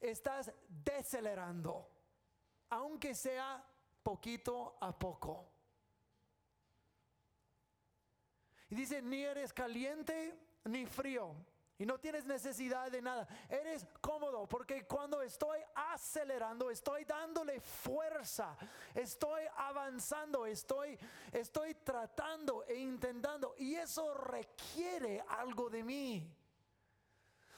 estás 0.00 0.50
decelerando, 0.68 1.86
aunque 2.70 3.14
sea 3.14 3.62
poquito 4.02 4.78
a 4.80 4.98
poco. 4.98 5.46
Y 8.70 8.74
dice, 8.74 9.02
ni 9.02 9.22
eres 9.22 9.52
caliente 9.52 10.34
ni 10.64 10.86
frío. 10.86 11.34
Y 11.76 11.86
no 11.86 11.98
tienes 11.98 12.24
necesidad 12.24 12.90
de 12.90 13.02
nada. 13.02 13.26
Eres 13.48 13.84
cómodo 14.00 14.46
porque 14.46 14.86
cuando 14.86 15.20
estoy 15.22 15.58
acelerando, 15.74 16.70
estoy 16.70 17.04
dándole 17.04 17.60
fuerza, 17.60 18.56
estoy 18.94 19.42
avanzando, 19.56 20.46
estoy, 20.46 20.96
estoy 21.32 21.74
tratando 21.74 22.64
e 22.68 22.76
intentando. 22.76 23.54
Y 23.58 23.74
eso 23.74 24.14
requiere 24.14 25.24
algo 25.28 25.68
de 25.68 25.82
mí. 25.82 26.32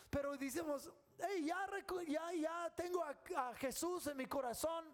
Pero 0.09 0.35
decimos, 0.39 0.91
ya, 1.19 1.69
ya, 2.07 2.33
ya 2.33 2.73
tengo 2.75 3.05
a, 3.05 3.55
Jesús 3.57 4.07
en 4.07 4.17
mi 4.17 4.25
corazón, 4.27 4.87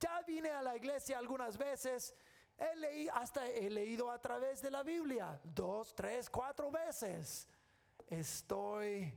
ya 0.00 0.22
vine 0.22 0.50
a 0.50 0.62
la 0.62 0.76
iglesia 0.76 1.18
algunas 1.18 1.56
veces, 1.56 2.12
he 2.56 2.74
leído, 2.74 3.14
hasta 3.14 3.46
he 3.46 3.70
leído 3.70 4.10
a 4.10 4.18
través 4.20 4.60
de 4.62 4.70
la 4.72 4.82
Biblia, 4.82 5.40
dos, 5.44 5.94
tres, 5.94 6.28
cuatro 6.28 6.72
veces. 6.72 7.46
Estoy 8.08 9.12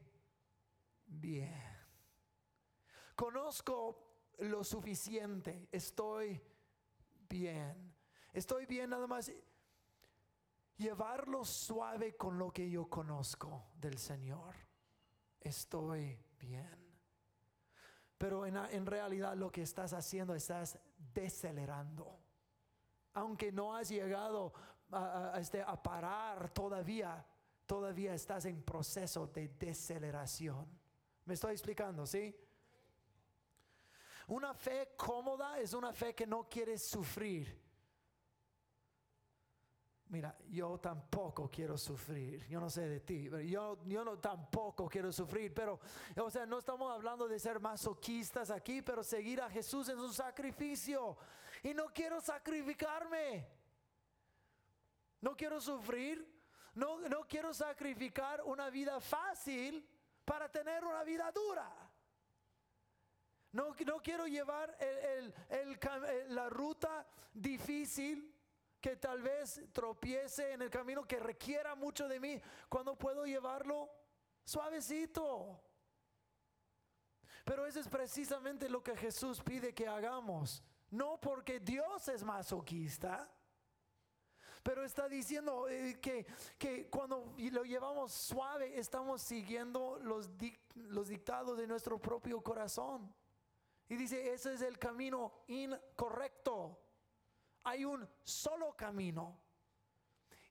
bien. 1.06 1.62
Conozco 3.16 4.32
lo 4.40 4.64
suficiente, 4.64 5.68
estoy 5.72 6.42
bien. 7.30 7.94
Estoy 8.34 8.66
bien 8.66 8.90
nada 8.90 9.08
más 9.08 9.32
llevarlo 10.78 11.44
suave 11.44 12.16
con 12.16 12.38
lo 12.38 12.52
que 12.52 12.70
yo 12.70 12.90
conozco 12.90 13.72
del 13.76 13.98
Señor 13.98 14.72
estoy 15.42 16.18
bien. 16.40 16.78
Pero 18.18 18.46
en, 18.46 18.86
realidad 18.86 19.36
lo 19.36 19.52
que 19.52 19.64
estás 19.64 19.94
haciendo, 19.94 20.36
estás 20.36 20.80
decelerando. 21.14 22.20
Aunque 23.14 23.52
no 23.52 23.76
has 23.76 23.90
llegado 23.90 24.54
a, 24.92 25.34
este, 25.40 25.62
a 25.62 25.82
parar 25.82 26.50
todavía, 26.54 27.26
todavía 27.72 28.14
estás 28.14 28.44
en 28.44 28.62
proceso 28.64 29.28
de 29.28 29.48
deceleración. 29.48 30.68
¿Me 31.24 31.36
estoy 31.36 31.54
explicando? 31.54 32.06
¿Sí? 32.06 32.36
Una 34.28 34.54
fe 34.54 34.94
cómoda 34.98 35.58
es 35.58 35.74
una 35.74 35.94
fe 35.94 36.14
que 36.14 36.28
no 36.28 36.50
quiere 36.50 36.78
sufrir. 36.78 37.58
Mira, 40.10 40.38
yo 40.50 40.80
tampoco 40.80 41.50
quiero 41.50 41.78
sufrir. 41.78 42.46
Yo 42.50 42.60
no 42.60 42.70
sé 42.70 42.90
de 42.90 43.00
ti, 43.00 43.30
pero 43.30 43.42
yo, 43.42 43.78
yo 43.86 44.04
no 44.04 44.20
tampoco 44.20 44.90
quiero 44.90 45.10
sufrir. 45.14 45.54
Pero, 45.54 45.80
o 46.18 46.30
sea, 46.30 46.46
no 46.46 46.60
estamos 46.60 46.92
hablando 46.92 47.26
de 47.26 47.40
ser 47.40 47.62
masoquistas 47.62 48.50
aquí, 48.50 48.82
pero 48.82 49.02
seguir 49.02 49.40
a 49.40 49.50
Jesús 49.50 49.88
en 49.88 49.96
su 49.96 50.12
sacrificio. 50.12 51.16
Y 51.64 51.74
no 51.74 51.86
quiero 51.94 52.20
sacrificarme. 52.20 53.48
No 55.22 55.38
quiero 55.38 55.62
sufrir. 55.62 56.31
No, 56.74 57.00
no 57.10 57.28
quiero 57.28 57.54
sacrificar 57.54 58.42
una 58.44 58.70
vida 58.70 59.00
fácil 59.00 59.86
para 60.24 60.50
tener 60.50 60.84
una 60.86 61.04
vida 61.04 61.32
dura. 61.32 61.70
No, 63.52 63.76
no 63.86 64.02
quiero 64.02 64.28
llevar 64.28 64.78
la 66.30 66.48
ruta 66.50 67.06
difícil 67.34 68.34
que 68.80 68.96
tal 68.96 69.22
vez 69.22 69.62
tropiece 69.74 70.54
en 70.54 70.62
el 70.62 70.70
camino 70.70 71.06
que 71.06 71.20
requiera 71.20 71.76
mucho 71.76 72.08
de 72.08 72.20
mí, 72.20 72.42
cuando 72.70 72.98
puedo 72.98 73.26
llevarlo 73.26 73.90
suavecito. 74.44 75.62
Pero 77.44 77.66
eso 77.66 77.80
es 77.80 77.88
precisamente 77.88 78.70
lo 78.70 78.82
que 78.82 78.96
Jesús 78.96 79.42
pide 79.42 79.74
que 79.74 79.88
hagamos. 79.88 80.64
No 80.90 81.20
porque 81.20 81.60
Dios 81.60 82.08
es 82.08 82.24
masoquista, 82.24 83.30
pero 84.64 84.84
está 84.84 85.08
diciendo 85.10 85.68
eh, 85.68 86.00
que, 86.02 86.26
que, 86.58 86.88
cuando 86.88 87.34
lo 87.38 87.64
llevamos 87.64 88.12
suave 88.12 88.78
estamos 88.78 89.22
siguiendo 89.22 90.00
los, 90.02 90.30
los 90.76 91.08
dictados 91.08 91.58
de 91.58 91.68
nuestro 91.68 92.00
propio 92.00 92.42
corazón. 92.42 93.14
Y 93.90 93.96
dice, 93.96 94.34
ese 94.34 94.54
es 94.54 94.62
el 94.62 94.78
camino 94.78 95.34
incorrecto 95.48 96.80
hay 97.64 97.86
un 97.86 98.08
solo 98.24 98.76
camino 98.76 99.40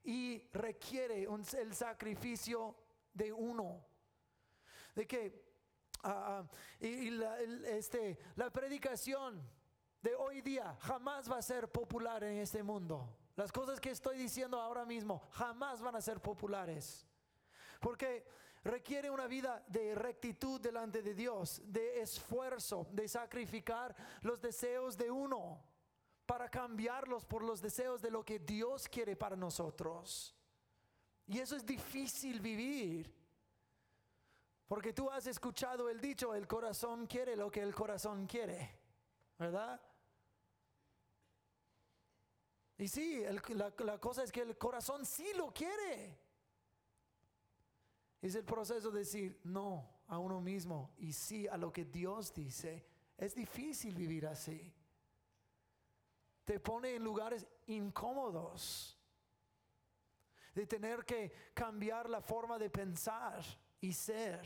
y 0.03 0.41
requiere 0.53 1.23
el 1.23 1.75
sacrificio 1.75 2.75
de 3.13 3.31
uno. 3.31 3.85
De 4.95 5.07
que 5.07 5.45
ah, 6.03 6.43
ah, 6.43 6.49
este, 6.79 8.17
la 8.35 8.49
predicación 8.49 9.41
de 10.01 10.15
hoy 10.15 10.41
día 10.41 10.75
jamás 10.81 11.29
va 11.31 11.37
a 11.37 11.41
ser 11.41 11.71
popular 11.71 12.23
en 12.23 12.37
este 12.37 12.63
mundo. 12.63 13.17
Las 13.35 13.51
cosas 13.51 13.79
que 13.79 13.91
estoy 13.91 14.17
diciendo 14.17 14.59
ahora 14.59 14.85
mismo 14.85 15.21
jamás 15.31 15.81
van 15.81 15.95
a 15.95 16.01
ser 16.01 16.21
populares. 16.21 17.07
Porque 17.79 18.25
requiere 18.63 19.09
una 19.09 19.27
vida 19.27 19.63
de 19.67 19.95
rectitud 19.95 20.59
delante 20.59 21.01
de 21.01 21.13
Dios, 21.13 21.61
de 21.65 22.01
esfuerzo, 22.01 22.87
de 22.91 23.07
sacrificar 23.07 23.95
los 24.21 24.41
deseos 24.41 24.97
de 24.97 25.09
uno 25.09 25.63
para 26.25 26.49
cambiarlos 26.49 27.25
por 27.25 27.43
los 27.43 27.61
deseos 27.61 28.01
de 28.01 28.11
lo 28.11 28.23
que 28.23 28.39
Dios 28.39 28.87
quiere 28.87 29.15
para 29.15 29.35
nosotros. 29.35 30.35
Y 31.27 31.39
eso 31.39 31.55
es 31.55 31.65
difícil 31.65 32.39
vivir. 32.39 33.13
Porque 34.67 34.93
tú 34.93 35.09
has 35.09 35.27
escuchado 35.27 35.89
el 35.89 35.99
dicho, 35.99 36.33
el 36.33 36.47
corazón 36.47 37.05
quiere 37.07 37.35
lo 37.35 37.51
que 37.51 37.61
el 37.61 37.75
corazón 37.75 38.25
quiere, 38.25 38.79
¿verdad? 39.37 39.81
Y 42.81 42.87
sí, 42.87 43.23
la, 43.53 43.99
cosa 43.99 44.23
es 44.23 44.31
que 44.31 44.41
el 44.41 44.57
corazón 44.57 45.05
sí 45.05 45.33
lo 45.37 45.53
quiere. 45.53 46.17
Es 48.19 48.33
el 48.33 48.43
proceso 48.43 48.89
de 48.89 49.01
decir 49.01 49.39
no 49.43 49.87
a 50.07 50.17
uno 50.17 50.41
mismo 50.41 50.89
y 50.97 51.13
sí 51.13 51.47
a 51.47 51.57
lo 51.57 51.71
que 51.71 51.85
Dios 51.85 52.33
dice. 52.33 52.83
Es 53.19 53.35
difícil 53.35 53.93
vivir 53.93 54.25
así. 54.25 54.73
Te 56.43 56.59
pone 56.59 56.95
en 56.95 57.03
lugares 57.03 57.45
incómodos. 57.67 58.99
De 60.55 60.65
tener 60.65 61.05
que 61.05 61.51
cambiar 61.53 62.09
la 62.09 62.19
forma 62.19 62.57
de 62.57 62.71
pensar 62.71 63.43
y 63.79 63.93
ser. 63.93 64.41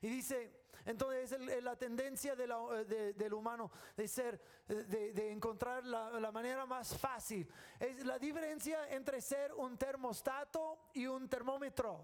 Y 0.00 0.06
dice, 0.06 0.65
entonces 0.86 1.32
es 1.32 1.64
la 1.64 1.76
tendencia 1.76 2.36
del 2.36 3.34
humano 3.34 3.70
de 3.96 4.06
ser, 4.06 4.40
de, 4.68 5.32
encontrar 5.32 5.84
la, 5.84 6.30
manera 6.30 6.64
más 6.64 6.96
fácil. 6.96 7.46
Es 7.80 8.06
la 8.06 8.18
diferencia 8.18 8.88
entre 8.90 9.20
ser 9.20 9.52
un 9.52 9.76
termostato 9.76 10.90
y 10.94 11.06
un 11.08 11.28
termómetro. 11.28 12.00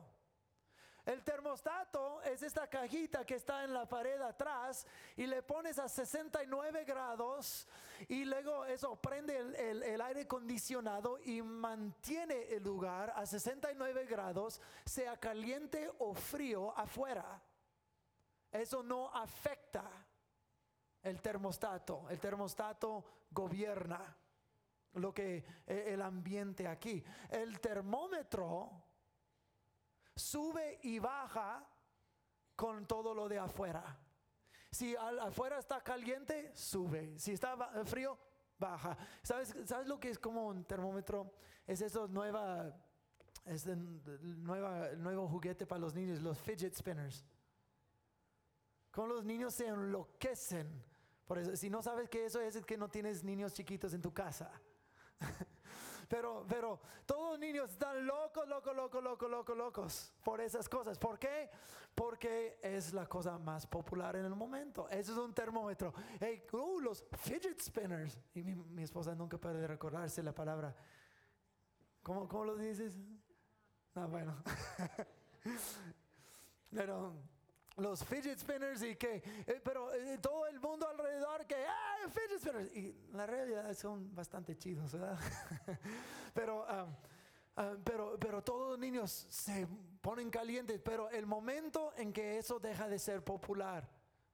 El 1.06 1.22
termostato 1.22 2.22
es 2.22 2.42
esta 2.42 2.68
cajita 2.68 3.24
que 3.24 3.34
está 3.34 3.64
en 3.64 3.72
la 3.72 3.88
pared 3.88 4.20
atrás 4.20 4.86
y 5.16 5.26
le 5.26 5.42
pones 5.42 5.78
a 5.78 5.88
69 5.88 6.84
grados 6.84 7.66
y 8.08 8.24
luego 8.24 8.64
eso 8.66 8.94
prende 8.96 9.36
el, 9.36 9.82
el, 9.82 10.00
aire 10.00 10.22
acondicionado 10.22 11.18
y 11.24 11.42
mantiene 11.42 12.54
el 12.54 12.62
lugar 12.62 13.12
a 13.16 13.26
69 13.26 14.06
grados, 14.06 14.60
sea 14.84 15.16
caliente 15.18 15.90
o 15.98 16.14
frío 16.14 16.76
afuera. 16.76 17.42
Eso 18.52 18.82
no 18.82 19.09
afecta 19.09 19.90
el 21.02 21.21
termostato. 21.21 22.09
El 22.09 22.21
termostato 22.21 23.04
gobierna 23.30 24.16
lo 24.94 25.12
que 25.12 25.44
e, 25.66 25.94
el 25.94 26.02
ambiente 26.02 26.68
aquí. 26.68 27.02
El 27.30 27.61
termómetro 27.61 28.71
sube 30.14 30.78
y 30.82 30.99
baja 30.99 31.66
con 32.54 32.87
todo 32.87 33.14
lo 33.14 33.28
de 33.28 33.38
afuera. 33.38 33.99
Si 34.71 34.94
afuera 34.97 35.59
está 35.59 35.82
caliente, 35.82 36.54
sube. 36.54 37.18
Si 37.18 37.32
está 37.32 37.56
frío, 37.85 38.18
baja. 38.59 38.97
¿Sabes, 39.23 39.54
¿Sabes 39.64 39.87
lo 39.87 39.99
que 39.99 40.11
es 40.11 40.18
como 40.18 40.47
un 40.47 40.64
termómetro? 40.64 41.35
Es 41.66 41.80
eso 41.80 42.09
nueva, 42.09 42.75
es 43.44 43.66
nuevo 43.66 45.28
juguete 45.28 45.66
para 45.66 45.80
los 45.80 45.94
niños, 45.94 46.23
los 46.23 46.38
fidget 46.38 46.75
spinners. 46.75 47.25
Como 48.92 49.08
los 49.08 49.25
niños 49.25 49.54
se 49.54 49.66
enloquecen. 49.66 50.84
Por 51.26 51.38
eso, 51.38 51.56
si 51.56 51.70
no 51.70 51.82
sabes 51.82 52.11
que 52.11 52.26
eso 52.26 52.40
es, 52.40 52.56
es 52.56 52.66
que 52.66 52.76
no 52.76 52.88
tienes 52.90 53.25
niños 53.25 53.54
chiquitos 53.54 53.94
en 53.94 54.02
tu 54.02 54.12
casa. 54.12 54.52
pero, 56.08 56.44
pero 56.46 56.78
todos 57.06 57.30
los 57.30 57.38
niños 57.38 57.70
están 57.70 58.06
locos, 58.06 58.46
locos, 58.46 58.76
locos, 58.76 59.02
locos, 59.02 59.30
locos, 59.30 59.56
locos 59.56 60.14
por 60.22 60.42
esas 60.42 60.68
cosas. 60.68 60.99
¿Por 60.99 61.18
qué? 61.18 61.49
Porque 61.94 62.58
es 62.62 62.92
la 62.92 63.06
cosa 63.06 63.38
más 63.38 63.66
popular 63.66 64.14
en 64.16 64.26
el 64.26 64.34
momento. 64.34 64.87
Eso 64.90 65.12
es 65.12 65.18
un 65.18 65.32
termómetro. 65.32 65.94
Hey, 66.20 66.44
uh, 66.52 66.80
los 66.80 67.02
fidget 67.16 67.62
spinners. 67.62 68.18
Y 68.34 68.42
mi, 68.42 68.54
mi, 68.54 68.82
esposa 68.82 69.14
nunca 69.14 69.38
puede 69.38 69.67
recordarse 69.67 70.23
la 70.23 70.34
palabra. 70.34 70.76
¿Cómo, 72.02 72.28
cómo 72.28 72.45
lo 72.45 72.56
dices? 72.56 72.95
No, 73.95 74.06
bueno. 74.08 74.36
pero 76.71 77.14
los 77.76 78.04
fidget 78.04 78.39
spinners 78.39 78.82
y 78.82 78.97
que, 78.97 79.23
eh, 79.47 79.61
pero 79.65 79.93
eh, 79.95 80.19
todo 80.19 80.47
el 80.47 80.61
mundo 80.61 80.89
alrededor 80.89 81.47
que, 81.47 81.56
ah, 81.56 82.08
fidget 82.08 82.41
spinners. 82.41 82.76
Y 82.76 82.95
la 83.13 83.26
realidad 83.26 83.73
son 83.75 84.15
bastante 84.15 84.56
chidos, 84.56 84.93
¿verdad? 84.93 85.19
pero, 86.35 86.67
pero, 87.85 88.17
pero 88.19 88.43
todos 88.43 88.71
los 88.71 88.78
niños 88.78 89.26
se 89.28 89.67
ponen 90.00 90.30
calientes, 90.30 90.80
pero 90.85 91.08
el 91.11 91.26
momento 91.26 91.93
en 91.97 92.13
que 92.13 92.39
eso 92.39 92.58
deja 92.58 92.89
de 92.89 92.99
ser 92.99 93.23
popular, 93.23 93.89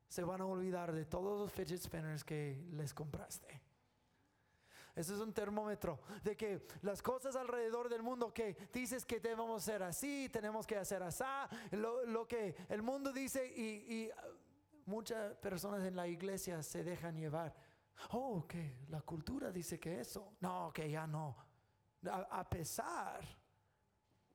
se 0.08 0.24
van 0.24 0.40
a 0.40 0.46
olvidar 0.46 0.92
de 0.92 1.04
todos 1.04 1.38
los 1.38 1.52
fidget 1.52 1.82
spinners 1.82 2.24
que 2.24 2.64
les 2.72 2.94
compraste. 2.94 3.67
Ese 4.98 5.14
es 5.14 5.20
un 5.20 5.32
termómetro 5.32 6.00
de 6.24 6.36
que 6.36 6.66
las 6.82 7.00
cosas 7.00 7.36
alrededor 7.36 7.88
del 7.88 8.02
mundo 8.02 8.34
que 8.34 8.56
dices 8.72 9.04
que 9.04 9.20
debemos 9.20 9.62
ser 9.62 9.80
así, 9.84 10.28
tenemos 10.28 10.66
que 10.66 10.76
hacer 10.76 11.04
así, 11.04 11.22
lo, 11.70 12.26
que 12.26 12.56
el 12.68 12.82
mundo 12.82 13.12
dice 13.12 13.46
y, 13.46 14.10
muchas 14.86 15.36
personas 15.36 15.84
en 15.84 15.94
la 15.94 16.08
iglesia 16.08 16.60
se 16.64 16.82
dejan 16.82 17.16
llevar. 17.16 17.54
Oh, 18.10 18.44
que 18.48 18.78
la 18.88 19.00
cultura 19.02 19.52
dice 19.52 19.78
que 19.78 20.00
eso. 20.00 20.32
No, 20.40 20.72
que 20.74 20.90
ya 20.90 21.06
no. 21.06 21.36
a 22.04 22.50
pesar 22.50 23.20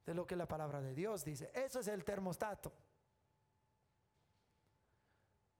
de 0.05 0.13
lo 0.13 0.25
que 0.25 0.37
la 0.37 0.47
palabra 0.47 0.79
de 0.79 0.93
Dios 0.93 1.25
dice. 1.25 1.51
Eso 1.53 1.81
es 1.81 1.89
el 1.89 2.05
termostato. 2.05 2.71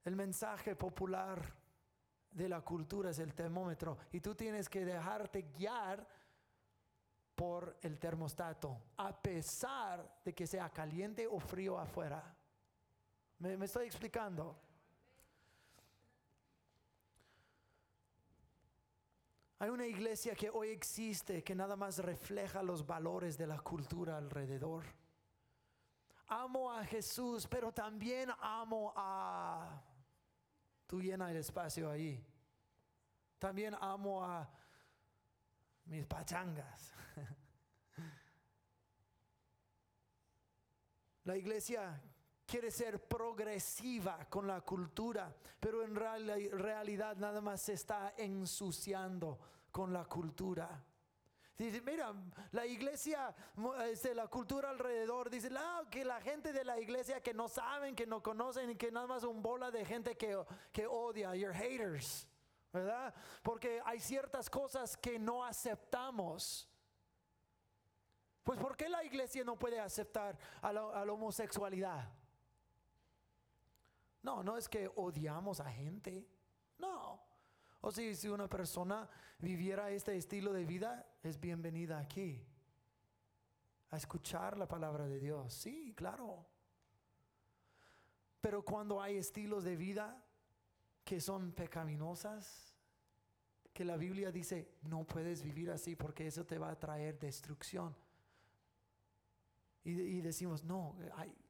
El 0.05 0.15
mensaje 0.15 0.77
popular 0.77 1.62
de 2.33 2.49
la 2.49 2.61
cultura 2.61 3.11
es 3.11 3.19
el 3.19 3.33
termómetro 3.33 3.97
y 4.11 4.19
tú 4.19 4.35
tienes 4.35 4.67
que 4.67 4.83
dejarte 4.83 5.43
guiar 5.57 6.07
por 7.35 7.77
el 7.81 7.97
termostato, 7.97 8.79
a 8.97 9.15
pesar 9.21 10.19
de 10.23 10.33
que 10.33 10.45
sea 10.45 10.69
caliente 10.69 11.27
o 11.27 11.39
frío 11.39 11.77
afuera. 11.79 12.35
¿Me, 13.39 13.65
estoy 13.65 13.85
explicando? 13.87 14.59
Hay 19.59 19.69
una 19.69 19.87
iglesia 19.87 20.35
que 20.35 20.49
hoy 20.49 20.69
existe 20.69 21.43
que 21.43 21.55
nada 21.55 21.75
más 21.75 21.99
refleja 21.99 22.61
los 22.61 22.85
valores 22.85 23.37
de 23.37 23.47
la 23.47 23.59
cultura 23.59 24.17
alrededor. 24.17 24.83
Amo 26.27 26.71
a 26.71 26.83
Jesús, 26.85 27.47
pero 27.47 27.71
también 27.71 28.29
amo 28.39 28.93
a 28.95 29.81
Tú 30.93 31.01
llena 31.01 31.31
el 31.31 31.37
espacio 31.37 31.89
ahí. 31.89 32.23
También 33.39 33.75
amo 33.81 34.23
a 34.23 34.47
mis 35.85 36.05
pachangas. 36.05 36.93
La 41.23 41.35
iglesia 41.35 41.99
quiere 42.45 42.69
ser 42.69 43.07
progresiva 43.07 44.29
con 44.29 44.45
la 44.45 44.61
cultura, 44.61 45.35
pero 45.59 45.83
en 45.83 45.95
realidad 45.95 47.17
nada 47.17 47.41
más 47.41 47.63
se 47.63 47.73
está 47.73 48.13
ensuciando 48.15 49.39
con 49.71 49.91
la 49.91 50.05
cultura. 50.05 50.79
Dice, 51.57 51.81
mira, 51.81 52.11
la 52.51 52.65
iglesia, 52.65 53.33
este, 53.85 54.15
la 54.15 54.27
cultura 54.27 54.71
alrededor, 54.71 55.29
dice, 55.29 55.51
que 55.91 56.03
la 56.03 56.19
gente 56.19 56.51
de 56.51 56.65
la 56.65 56.79
iglesia 56.79 57.21
que 57.21 57.33
no 57.33 57.47
saben, 57.47 57.95
que 57.95 58.07
no 58.07 58.23
conocen 58.23 58.71
y 58.71 58.75
que 58.75 58.91
nada 58.91 59.05
más 59.05 59.23
un 59.23 59.41
bola 59.41 59.69
de 59.69 59.85
gente 59.85 60.17
que, 60.17 60.43
que 60.71 60.87
odia, 60.87 61.35
your 61.35 61.53
haters, 61.53 62.27
¿verdad? 62.71 63.13
Porque 63.43 63.81
hay 63.85 63.99
ciertas 63.99 64.49
cosas 64.49 64.97
que 64.97 65.19
no 65.19 65.45
aceptamos. 65.45 66.67
Pues 68.43 68.59
¿por 68.59 68.75
qué 68.75 68.89
la 68.89 69.03
iglesia 69.03 69.43
no 69.43 69.57
puede 69.57 69.79
aceptar 69.79 70.35
a 70.61 70.73
la 70.73 71.13
homosexualidad? 71.13 72.11
No, 74.23 74.41
no 74.41 74.57
es 74.57 74.67
que 74.67 74.89
odiamos 74.95 75.59
a 75.59 75.69
gente, 75.69 76.27
no. 76.79 77.21
O 77.81 77.91
si, 77.91 78.15
si 78.15 78.27
una 78.27 78.47
persona 78.47 79.07
viviera 79.37 79.91
este 79.91 80.15
estilo 80.15 80.51
de 80.51 80.65
vida, 80.65 81.05
es 81.23 81.39
bienvenida 81.39 81.99
aquí. 81.99 82.45
A 83.89 83.97
escuchar 83.97 84.57
la 84.57 84.67
palabra 84.67 85.07
de 85.07 85.19
Dios. 85.19 85.53
Sí, 85.53 85.93
claro. 85.95 86.45
Pero 88.41 88.63
cuando 88.63 89.01
hay 89.01 89.17
estilos 89.17 89.63
de 89.63 89.75
vida 89.75 90.23
que 91.03 91.21
son 91.21 91.51
pecaminosas, 91.53 92.75
que 93.73 93.85
la 93.85 93.97
Biblia 93.97 94.31
dice, 94.31 94.75
no 94.83 95.05
puedes 95.05 95.41
vivir 95.41 95.71
así 95.71 95.95
porque 95.95 96.27
eso 96.27 96.45
te 96.45 96.57
va 96.57 96.69
a 96.69 96.79
traer 96.79 97.17
destrucción. 97.19 97.95
Y, 99.85 100.21
decimos, 100.21 100.63
no, 100.63 100.95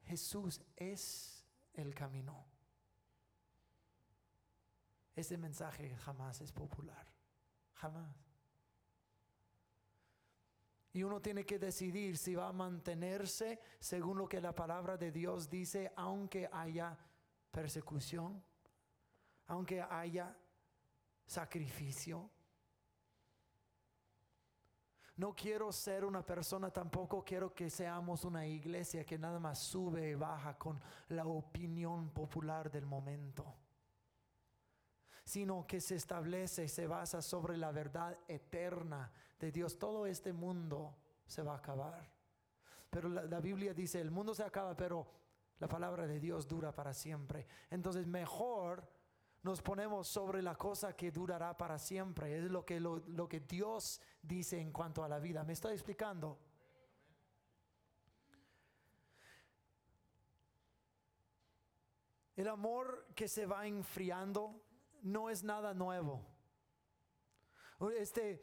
Jesús 0.06 0.62
es 0.76 1.46
el 1.74 1.94
camino 1.94 2.54
ese 5.16 5.38
mensaje 5.38 5.96
jamás 5.98 6.42
es 6.42 6.52
popular. 6.52 7.08
Jamás. 7.74 8.23
Y 10.94 11.02
uno 11.02 11.20
tiene 11.22 11.44
que 11.44 11.58
decidir 11.58 12.18
si 12.18 12.36
va 12.36 12.48
a 12.48 12.54
mantenerse 12.54 13.60
según 13.80 14.20
lo 14.20 14.28
que 14.28 14.40
la 14.40 14.54
palabra 14.54 14.96
de 14.96 15.12
Dios 15.12 15.50
dice, 15.50 15.92
aunque 15.96 16.48
haya 16.52 16.96
persecución, 17.52 18.44
aunque 19.48 19.82
haya 19.82 20.38
sacrificio. 21.26 22.30
No 25.16 25.36
quiero 25.36 25.72
ser 25.72 26.06
una 26.06 26.26
persona, 26.26 26.72
tampoco 26.72 27.24
quiero 27.24 27.54
que 27.54 27.70
seamos 27.70 28.24
una 28.24 28.46
iglesia 28.48 29.06
que 29.06 29.18
nada 29.18 29.40
más 29.40 29.60
sube 29.60 30.10
y 30.10 30.16
baja 30.16 30.58
con 30.58 30.82
la 31.10 31.26
opinión 31.26 32.10
popular 32.10 32.72
del 32.72 32.86
momento, 32.86 33.46
sino 35.24 35.66
que 35.66 35.80
se 35.80 35.96
establece 35.96 36.66
y 36.66 36.68
se 36.68 36.88
basa 36.88 37.22
sobre 37.22 37.58
la 37.58 37.72
verdad 37.72 38.18
eterna 38.28 39.12
de 39.40 39.52
Dios. 39.52 39.80
Todo 39.80 40.06
este 40.06 40.34
mundo 40.34 40.96
se 41.26 41.42
va 41.42 41.54
a 41.54 41.58
acabar. 41.58 42.12
Pero 42.90 43.10
la, 43.10 43.40
Biblia 43.40 43.74
dice, 43.74 44.00
el 44.00 44.12
mundo 44.12 44.36
se 44.36 44.44
acaba, 44.44 44.76
pero 44.76 45.08
la 45.60 45.68
palabra 45.68 46.06
de 46.06 46.20
Dios 46.20 46.48
dura 46.48 46.76
para 46.76 46.94
siempre. 46.94 47.48
Entonces 47.72 48.06
mejor 48.06 48.88
nos 49.42 49.62
ponemos 49.62 50.08
sobre 50.08 50.42
la 50.42 50.56
cosa 50.56 50.96
que 50.96 51.12
durará 51.12 51.58
para 51.58 51.80
siempre. 51.80 52.38
Es 52.38 52.52
lo 52.52 52.66
que, 52.66 52.80
lo, 52.80 52.98
lo 53.08 53.28
que 53.28 53.40
Dios 53.40 54.02
dice 54.22 54.60
en 54.60 54.72
cuanto 54.72 55.04
a 55.04 55.08
la 55.08 55.20
vida. 55.20 55.44
¿Me 55.44 55.54
estoy 55.54 55.74
explicando? 55.74 56.38
El 62.36 62.48
amor 62.48 63.08
que 63.16 63.28
se 63.28 63.46
va 63.46 63.68
enfriando 63.68 64.62
no 65.04 65.30
es 65.30 65.44
nada 65.44 65.74
nuevo. 65.74 66.26
Este, 67.98 68.42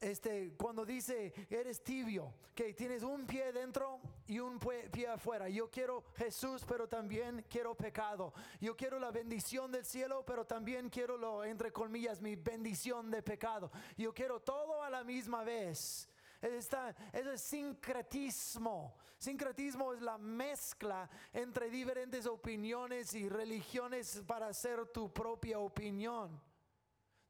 este, 0.00 0.54
cuando 0.56 0.84
dice 0.84 1.32
eres 1.48 1.82
tibio, 1.82 2.34
que 2.54 2.74
tienes 2.74 3.02
un 3.02 3.24
pie 3.24 3.52
dentro 3.52 4.00
y 4.26 4.38
un 4.38 4.58
pie 4.58 5.06
afuera. 5.08 5.48
Yo 5.48 5.70
quiero 5.70 6.04
Jesús, 6.16 6.64
pero 6.66 6.88
también 6.88 7.44
quiero 7.48 7.74
pecado. 7.74 8.34
Yo 8.60 8.76
quiero 8.76 8.98
la 8.98 9.10
bendición 9.10 9.72
del 9.72 9.84
cielo, 9.84 10.24
pero 10.26 10.44
también 10.44 10.90
quiero 10.90 11.16
lo, 11.16 11.44
entre 11.44 11.72
comillas, 11.72 12.20
mi 12.20 12.36
bendición 12.36 13.10
de 13.10 13.22
pecado. 13.22 13.70
Yo 13.96 14.12
quiero 14.12 14.40
todo 14.40 14.82
a 14.82 14.90
la 14.90 15.04
misma 15.04 15.44
vez. 15.44 16.11
Eso 16.42 17.30
es 17.32 17.40
sincretismo. 17.40 18.96
Sincretismo 19.16 19.92
es 19.94 20.02
la 20.02 20.18
mezcla 20.18 21.08
entre 21.32 21.70
diferentes 21.70 22.26
opiniones 22.26 23.14
y 23.14 23.28
religiones 23.28 24.22
para 24.26 24.48
hacer 24.48 24.86
tu 24.88 25.12
propia 25.12 25.60
opinión 25.60 26.40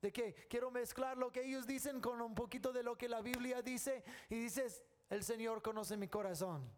de 0.00 0.12
que 0.12 0.34
quiero 0.48 0.70
mezclar 0.70 1.16
lo 1.16 1.30
que 1.30 1.44
ellos 1.44 1.66
dicen 1.66 2.00
con 2.00 2.20
un 2.20 2.34
poquito 2.34 2.72
de 2.72 2.82
lo 2.82 2.98
que 2.98 3.08
la 3.08 3.20
Biblia 3.20 3.62
dice 3.62 4.02
y 4.28 4.34
dices, 4.34 4.82
el 5.08 5.22
Señor 5.22 5.62
conoce 5.62 5.96
mi 5.96 6.08
corazón, 6.08 6.68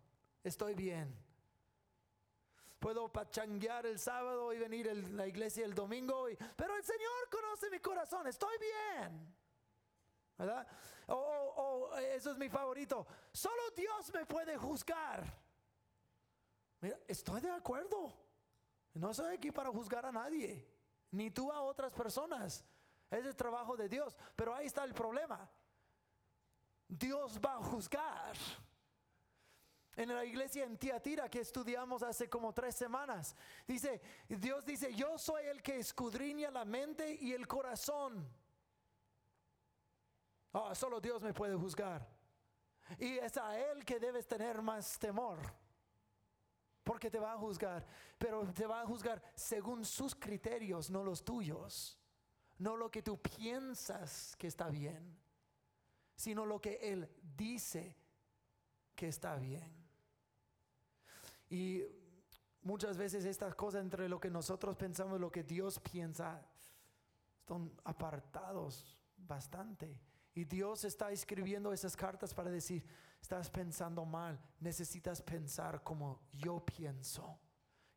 estoy 0.42 0.74
bien. 0.74 1.16
Puedo 2.78 3.10
pachanguear 3.10 3.86
el 3.86 3.98
sábado 3.98 4.52
y 4.52 4.58
venir 4.58 4.90
a 4.90 4.94
la 4.94 5.26
iglesia 5.26 5.64
el 5.64 5.74
domingo, 5.74 6.26
pero 6.54 6.76
el 6.76 6.84
Señor 6.84 7.30
conoce 7.30 7.70
mi 7.70 7.78
corazón, 7.78 8.26
estoy 8.26 8.56
bien. 8.58 9.34
¿Verdad? 10.36 10.66
O, 11.06 11.90
eso 11.96 12.32
es 12.32 12.38
mi 12.38 12.48
favorito, 12.48 13.06
solo 13.32 13.70
Dios 13.76 14.12
me 14.12 14.24
puede 14.26 14.56
juzgar. 14.56 15.24
Mira, 16.80 16.98
estoy 17.06 17.40
de 17.40 17.50
acuerdo. 17.50 18.12
No 18.94 19.12
soy 19.12 19.34
aquí 19.34 19.50
para 19.50 19.70
juzgar 19.70 20.06
a 20.06 20.12
nadie, 20.12 20.66
ni 21.10 21.30
tú 21.30 21.50
a 21.50 21.62
otras 21.62 21.92
personas. 21.92 22.64
Es 23.10 23.24
el 23.24 23.36
trabajo 23.36 23.76
de 23.76 23.88
Dios. 23.88 24.16
Pero 24.36 24.54
ahí 24.54 24.66
está 24.66 24.84
el 24.84 24.94
problema. 24.94 25.50
Dios 26.88 27.40
va 27.44 27.54
a 27.54 27.62
juzgar. 27.62 28.36
En 29.96 30.12
la 30.12 30.24
iglesia 30.24 30.64
en 30.64 30.76
Tiatira 30.76 31.28
que 31.28 31.40
estudiamos 31.40 32.02
hace 32.02 32.28
como 32.28 32.52
tres 32.52 32.74
semanas, 32.74 33.36
dice, 33.66 34.00
Dios 34.28 34.64
dice, 34.64 34.92
yo 34.92 35.18
soy 35.18 35.44
el 35.46 35.62
que 35.62 35.78
escudriña 35.78 36.50
la 36.50 36.64
mente 36.64 37.16
y 37.20 37.32
el 37.32 37.46
corazón. 37.46 38.28
Oh, 40.54 40.74
solo 40.74 41.00
Dios 41.00 41.22
me 41.22 41.32
puede 41.32 41.54
juzgar. 41.54 42.08
Y 42.98 43.18
es 43.18 43.36
a 43.36 43.58
Él 43.58 43.84
que 43.84 44.00
debes 44.00 44.26
tener 44.26 44.62
más 44.62 44.98
temor. 44.98 45.38
Porque 46.82 47.10
te 47.10 47.18
va 47.18 47.34
a 47.34 47.38
juzgar. 47.38 47.86
Pero 48.18 48.44
te 48.52 48.66
va 48.66 48.80
a 48.80 48.86
juzgar 48.86 49.22
según 49.34 49.84
sus 49.84 50.14
criterios, 50.14 50.90
no 50.90 51.04
los 51.04 51.24
tuyos 51.24 52.00
no 52.58 52.76
lo 52.76 52.90
que 52.90 53.02
tú 53.02 53.20
piensas 53.20 54.36
que 54.36 54.46
está 54.46 54.68
bien, 54.68 55.18
sino 56.14 56.46
lo 56.46 56.60
que 56.60 56.78
Él 56.82 57.08
dice 57.36 57.96
que 58.94 59.08
está 59.08 59.36
bien. 59.36 59.70
Y 61.50 61.82
muchas 62.62 62.96
veces 62.96 63.24
estas 63.24 63.54
cosas 63.54 63.82
entre 63.82 64.08
lo 64.08 64.20
que 64.20 64.30
nosotros 64.30 64.76
pensamos 64.76 65.18
y 65.18 65.20
lo 65.20 65.30
que 65.30 65.42
Dios 65.42 65.80
piensa 65.80 66.40
están 67.40 67.72
apartados 67.84 68.98
bastante. 69.16 69.98
Y 70.34 70.44
Dios 70.44 70.84
está 70.84 71.12
escribiendo 71.12 71.72
esas 71.72 71.96
cartas 71.96 72.34
para 72.34 72.50
decir, 72.50 72.84
estás 73.20 73.48
pensando 73.48 74.04
mal, 74.04 74.40
necesitas 74.58 75.22
pensar 75.22 75.82
como 75.84 76.20
yo 76.32 76.64
pienso. 76.64 77.38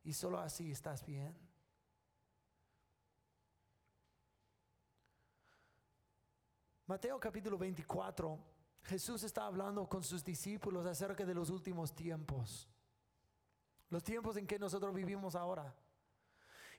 Y 0.04 0.14
solo 0.14 0.40
así 0.40 0.72
estás 0.72 1.04
bien. 1.04 1.36
Mateo 6.86 7.20
capítulo 7.20 7.58
24, 7.58 8.40
Jesús 8.84 9.24
está 9.24 9.46
hablando 9.46 9.90
con 9.90 10.04
sus 10.04 10.24
discípulos 10.24 10.86
acerca 10.86 11.26
de 11.26 11.34
los 11.34 11.50
últimos 11.50 11.94
tiempos, 11.94 12.70
los 13.90 14.04
tiempos 14.04 14.38
en 14.38 14.48
que 14.48 14.58
nosotros 14.58 14.94
vivimos 14.94 15.36
ahora. 15.36 15.76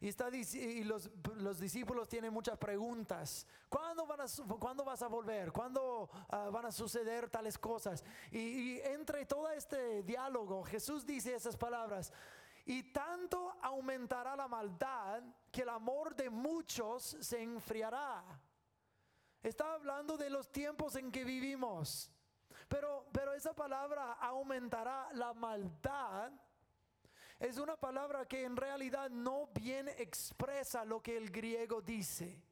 Y, 0.00 0.08
está, 0.08 0.28
y 0.30 0.84
los, 0.84 1.10
discípulos 1.58 2.08
tienen 2.08 2.32
muchas 2.32 2.56
preguntas. 2.56 3.46
¿Cuándo, 3.68 4.06
van 4.06 4.20
a, 4.20 4.26
¿cuándo 4.60 4.84
vas 4.84 5.02
a 5.02 5.08
volver? 5.08 5.50
¿Cuándo 5.50 6.08
ah, 6.28 6.50
van 6.52 6.66
a 6.66 6.72
suceder 6.72 7.28
tales 7.28 7.58
cosas? 7.58 8.04
Y, 8.30 8.38
y 8.38 8.80
entre 8.80 9.26
todo 9.26 9.50
este 9.50 10.04
diálogo, 10.04 10.62
Jesús 10.62 11.04
dice 11.04 11.34
esas 11.34 11.56
palabras. 11.56 12.12
Y 12.64 12.92
tanto 12.92 13.56
aumentará 13.62 14.36
la 14.36 14.46
maldad 14.46 15.22
que 15.50 15.62
el 15.62 15.68
amor 15.70 16.14
de 16.14 16.30
muchos 16.30 17.16
se 17.20 17.42
enfriará. 17.42 18.22
Está 19.42 19.74
hablando 19.74 20.16
de 20.16 20.30
los 20.30 20.52
tiempos 20.52 20.94
en 20.96 21.10
que 21.10 21.24
vivimos. 21.24 22.10
Pero, 22.68 23.06
pero 23.12 23.32
esa 23.32 23.54
palabra 23.54 24.12
aumentará 24.20 25.08
la 25.14 25.32
maldad. 25.32 26.30
Es 27.38 27.58
una 27.58 27.76
palabra 27.76 28.26
que 28.26 28.44
en 28.44 28.56
realidad 28.56 29.10
no 29.10 29.48
bien 29.54 29.88
expresa 29.88 30.84
lo 30.84 31.00
que 31.00 31.16
el 31.16 31.30
griego 31.30 31.80
dice. 31.80 32.42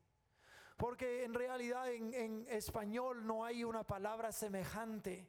Porque 0.77 1.25
en 1.25 1.35
realidad 1.35 1.91
en, 1.91 2.15
en 2.15 2.47
español 2.49 3.27
no 3.27 3.45
hay 3.45 3.65
una 3.65 3.83
palabra 3.83 4.31
semejante 4.31 5.29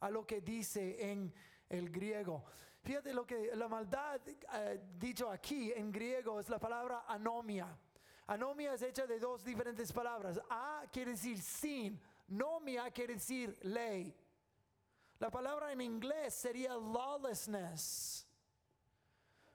a 0.00 0.10
lo 0.10 0.26
que 0.26 0.40
dice 0.40 1.10
en 1.10 1.32
el 1.68 1.90
griego. 1.90 2.44
Fíjate 2.82 3.14
lo 3.14 3.26
que 3.26 3.56
la 3.56 3.68
maldad 3.68 4.20
eh, 4.28 4.80
dicho 4.98 5.30
aquí 5.30 5.72
en 5.72 5.90
griego 5.90 6.38
es 6.38 6.50
la 6.50 6.58
palabra 6.58 7.04
anomia. 7.08 7.78
Anomia 8.26 8.74
es 8.74 8.82
hecha 8.82 9.06
de 9.06 9.18
dos 9.18 9.42
diferentes 9.42 9.90
palabras. 9.92 10.38
A 10.50 10.84
quiere 10.92 11.12
decir 11.12 11.40
sin, 11.40 11.98
nomia 12.28 12.90
quiere 12.90 13.14
decir 13.14 13.56
ley. 13.62 14.14
La 15.18 15.30
palabra 15.30 15.72
en 15.72 15.80
inglés 15.80 16.34
sería 16.34 16.74
lawlessness. 16.74 18.23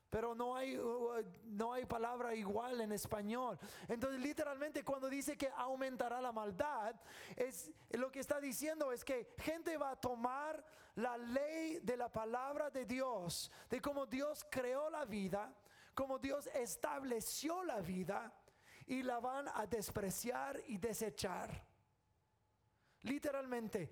Pero 0.10 0.34
no 0.34 0.56
hay, 0.56 0.78
uh, 0.78 1.24
no 1.46 1.74
hay 1.74 1.86
palabra 1.86 2.34
igual 2.34 2.82
en 2.82 2.92
español. 2.92 3.60
Entonces, 3.88 4.20
literalmente, 4.20 4.84
cuando 4.84 5.08
dice 5.08 5.38
que 5.38 5.50
aumentará 5.56 6.20
la 6.20 6.32
maldad, 6.32 6.96
es 7.36 7.72
lo 7.92 8.12
que 8.12 8.20
está 8.20 8.40
diciendo 8.40 8.92
es 8.92 9.04
que 9.04 9.36
gente 9.38 9.78
va 9.78 9.92
a 9.92 9.96
tomar 9.96 10.64
la 10.96 11.18
ley 11.18 11.80
de 11.84 11.96
la 11.96 12.12
palabra 12.12 12.70
de 12.70 12.86
Dios, 12.86 13.52
de 13.70 13.82
cómo 13.82 14.06
Dios 14.06 14.46
creó 14.50 14.90
la 14.90 15.06
vida, 15.06 15.54
cómo 15.94 16.18
Dios 16.18 16.48
estableció 16.48 17.64
la 17.64 17.80
vida, 17.80 18.34
y 18.90 19.04
la 19.04 19.20
van 19.20 19.48
a 19.54 19.68
despreciar 19.68 20.60
y 20.68 20.80
desechar. 20.80 21.64
Literalmente, 23.04 23.90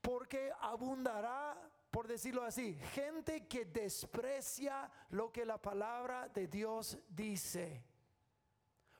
porque 0.00 0.52
abundará, 0.60 1.58
por 1.96 2.08
decirlo 2.08 2.44
así, 2.44 2.74
gente 2.92 3.46
que 3.46 3.64
desprecia 3.64 4.90
lo 5.08 5.32
que 5.32 5.46
la 5.46 5.56
palabra 5.56 6.28
de 6.28 6.46
Dios 6.46 6.98
dice. 7.08 7.86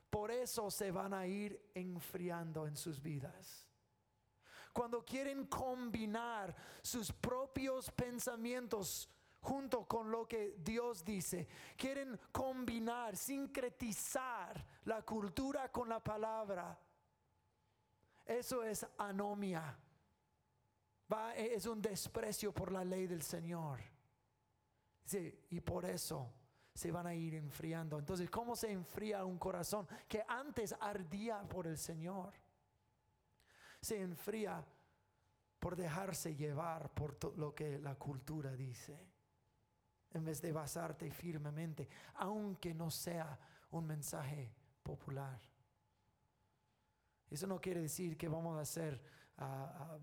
Por 0.09 0.31
eso 0.31 0.71
se 0.71 0.91
van 0.91 1.13
a 1.13 1.27
ir 1.27 1.61
enfriando 1.75 2.67
en 2.67 2.75
sus 2.75 3.03
vidas. 3.03 3.69
Cuando 4.73 5.05
quieren 5.05 5.45
combinar 5.45 6.57
sus 6.81 7.13
propios 7.13 7.91
pensamientos 7.91 9.11
junto 9.43 9.85
con 9.85 10.11
lo 10.11 10.27
que 10.27 10.55
Dios 10.57 11.05
dice. 11.05 11.47
Quieren 11.77 12.19
combinar, 12.33 13.15
sincretizar 13.15 14.65
la 14.87 15.03
cultura 15.03 15.71
con 15.71 15.91
la 15.91 16.03
palabra. 16.03 16.81
Eso 18.25 18.63
es 18.63 18.87
anomia. 18.97 19.79
E, 21.37 21.55
es 21.55 21.66
un 21.66 21.81
desprecio 21.81 22.53
por 22.53 22.73
la 22.73 22.85
ley 22.85 23.07
del 23.07 23.23
Señor. 23.23 23.81
Y 25.51 25.61
por 25.61 25.85
eso 25.85 26.33
se 26.75 26.90
van 26.90 27.07
a 27.07 27.14
ir 27.14 27.35
enfriando. 27.35 27.99
Entonces, 27.99 28.29
¿cómo 28.29 28.57
se 28.57 28.71
enfría 28.71 29.25
un 29.25 29.38
corazón 29.38 29.87
que 30.09 30.25
antes 30.27 30.75
ardía 30.81 31.40
por 31.42 31.66
el 31.66 31.79
Señor? 31.79 32.35
Se 33.81 34.01
enfría 34.01 34.64
por 35.59 35.77
dejarse 35.77 36.35
llevar 36.35 36.92
por 36.92 37.37
lo 37.38 37.55
que 37.55 37.79
la 37.79 37.95
cultura 37.95 38.55
dice, 38.55 38.99
en 40.12 40.25
vez 40.25 40.40
de 40.42 40.53
basarte 40.53 41.11
firmemente, 41.11 41.88
aunque 42.14 42.75
no 42.75 42.90
sea 42.90 43.38
un 43.71 43.87
mensaje 43.87 44.53
popular. 44.83 45.40
Eso 47.31 47.47
no 47.47 47.61
quiere 47.61 47.81
decir 47.81 48.16
que 48.16 48.29
vamos 48.29 48.59
a 48.59 48.64
ser 48.64 49.03
ah, 49.38 49.73
ah, 49.79 49.99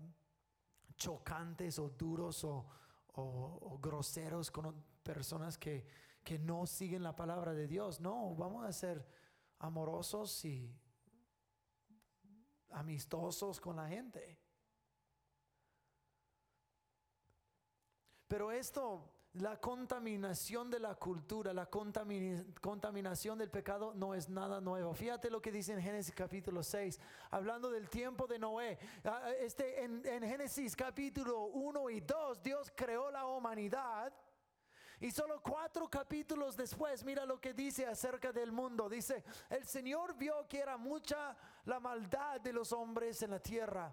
chocantes 0.96 1.78
o 1.78 1.90
duros 1.90 2.44
o, 2.44 2.66
o 3.14 3.78
groseros 3.80 4.50
con 4.50 4.74
personas 5.02 5.58
que 5.58 5.86
que 6.24 6.38
no 6.38 6.66
siguen 6.66 7.02
la 7.02 7.14
palabra 7.14 7.52
de 7.52 7.68
Dios. 7.68 8.00
No, 8.00 8.34
vamos 8.34 8.64
a 8.64 8.72
ser 8.72 9.06
amorosos 9.58 10.44
y 10.46 10.74
amistosos 12.70 13.60
con 13.60 13.76
la 13.76 13.86
gente. 13.86 14.40
Pero 18.26 18.50
esto, 18.50 19.13
la 19.34 19.60
contaminación 19.60 20.70
de 20.70 20.78
la 20.78 20.94
cultura, 20.94 21.52
la 21.52 21.66
contaminación 21.66 23.38
del 23.38 23.50
pecado 23.50 23.92
no 23.94 24.14
es 24.14 24.28
nada 24.28 24.60
nuevo. 24.60 24.94
Fíjate 24.94 25.28
lo 25.28 25.42
que 25.42 25.50
dice 25.50 25.72
en 25.72 25.82
Génesis 25.82 26.14
capítulo 26.14 26.62
6, 26.62 27.00
hablando 27.30 27.70
del 27.70 27.88
tiempo 27.88 28.26
de 28.28 28.38
Noé. 28.38 28.78
Ah, 29.04 29.30
este, 29.40 29.82
en, 29.82 30.06
en 30.06 30.22
Génesis 30.22 30.76
capítulo 30.76 31.46
1 31.46 31.90
y 31.90 32.00
2, 32.00 32.42
Dios 32.42 32.72
creó 32.76 33.10
la 33.10 33.26
humanidad 33.26 34.12
y 35.00 35.10
solo 35.10 35.42
cuatro 35.42 35.88
capítulos 35.90 36.56
después, 36.56 37.04
mira 37.04 37.26
lo 37.26 37.40
que 37.40 37.52
dice 37.52 37.86
acerca 37.86 38.32
del 38.32 38.52
mundo. 38.52 38.88
Dice, 38.88 39.24
el 39.50 39.66
Señor 39.66 40.16
vio 40.16 40.46
que 40.46 40.60
era 40.60 40.76
mucha 40.76 41.36
la 41.64 41.80
maldad 41.80 42.40
de 42.40 42.52
los 42.52 42.72
hombres 42.72 43.20
en 43.22 43.32
la 43.32 43.40
tierra 43.40 43.92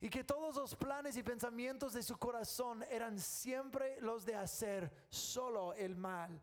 y 0.00 0.08
que 0.08 0.24
todos 0.24 0.56
los 0.56 0.74
planes 0.76 1.16
y 1.16 1.22
pensamientos 1.22 1.92
de 1.92 2.02
su 2.02 2.16
corazón 2.16 2.84
eran 2.90 3.18
siempre 3.18 4.00
los 4.00 4.24
de 4.24 4.36
hacer 4.36 4.90
solo 5.08 5.72
el 5.74 5.96
mal. 5.96 6.40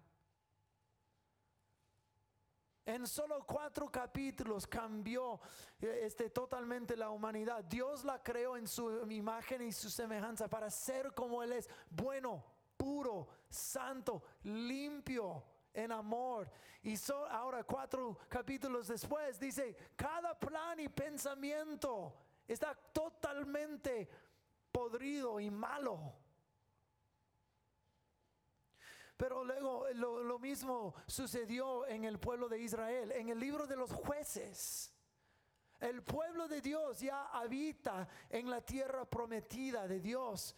En 2.86 3.08
solo 3.08 3.44
cuatro 3.46 3.89
capítulos 3.89 4.68
cambió 4.68 5.39
eh, 5.82 6.02
este, 6.04 6.30
totalmente 6.30 6.96
la 6.96 7.10
humanidad. 7.10 7.63
Dios 7.63 8.04
la 8.04 8.22
creó 8.22 8.58
en 8.58 8.68
su 8.68 9.10
imagen 9.10 9.63
y 9.63 9.72
su 9.72 9.89
semejanza 9.89 10.48
para 10.48 10.70
ser 10.70 11.13
como 11.13 11.41
Él 11.41 11.54
es, 11.54 11.68
bueno, 11.89 12.44
puro, 12.78 13.28
santo, 13.50 14.22
limpio 14.44 15.44
en 15.74 15.91
amor. 15.91 16.52
Y 16.84 16.96
ahora 17.32 17.63
cuatro 17.63 18.20
capítulos 18.30 18.88
después 18.88 19.39
dice, 19.39 19.76
cada 19.96 20.38
plan 20.38 20.80
y 20.80 20.88
pensamiento 20.88 22.13
está 22.47 22.75
totalmente 22.75 24.10
podrido 24.71 25.39
y 25.39 25.49
malo. 25.49 26.13
Pero 29.17 29.45
luego 29.45 29.88
lo, 29.93 30.39
mismo 30.39 30.93
sucedió 31.08 31.88
en 31.88 32.03
el 32.03 32.19
pueblo 32.19 32.49
de 32.49 32.60
Israel, 32.60 33.12
en 33.13 33.29
el 33.29 33.39
libro 33.39 33.65
de 33.65 33.77
los 33.77 33.91
jueces. 33.91 34.93
El 35.79 36.03
pueblo 36.03 36.47
de 36.47 36.62
Dios 36.62 36.99
ya 36.99 37.27
habita 37.27 38.08
en 38.29 38.49
la 38.49 38.62
tierra 38.62 39.05
prometida 39.05 39.88
de 39.88 40.01
Dios. 40.01 40.55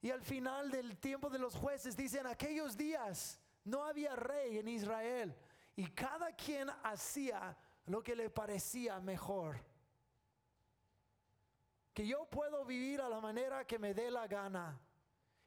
Y 0.00 0.10
al 0.10 0.22
final 0.22 0.70
del 0.70 0.98
tiempo 0.98 1.30
de 1.30 1.38
los 1.38 1.54
jueces 1.54 1.96
dicen, 1.96 2.26
aquellos 2.26 2.76
días 2.76 3.40
no 3.64 3.84
había 3.84 4.16
rey 4.16 4.58
en 4.58 4.68
Israel 4.68 5.36
y 5.76 5.86
cada 5.92 6.34
quien 6.34 6.68
hacía 6.82 7.56
lo 7.86 8.02
que 8.02 8.16
le 8.16 8.30
parecía 8.30 8.98
mejor. 9.00 9.60
Que 11.96 12.06
yo 12.06 12.26
puedo 12.26 12.66
vivir 12.66 13.00
a 13.00 13.08
la 13.08 13.22
manera 13.22 13.66
que 13.66 13.78
me 13.78 13.94
dé 13.94 14.10
la 14.10 14.26
gana 14.26 14.78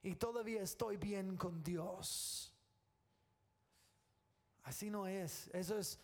y 0.02 0.16
todavía 0.16 0.64
estoy 0.64 0.98
bien 0.98 1.38
con 1.38 1.62
Dios. 1.62 2.52
Así 4.64 4.90
no 4.90 5.06
es, 5.06 5.48
eso 5.54 5.78
es 5.78 6.00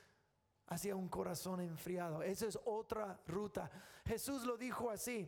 hacia 0.68 0.96
un 0.96 1.10
corazón 1.10 1.62
enfriado, 1.62 2.22
esa 2.22 2.46
es 2.46 2.60
otra 2.66 3.20
ruta. 3.26 3.72
Jesús 4.06 4.44
lo 4.44 4.56
dijo 4.56 4.92
así 4.92 5.28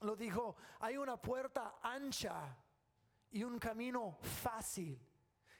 lo 0.00 0.16
dijo, 0.16 0.56
hay 0.80 0.96
una 0.96 1.16
puerta 1.16 1.76
ancha 1.82 2.56
y 3.30 3.44
un 3.44 3.58
camino 3.58 4.18
fácil 4.20 4.98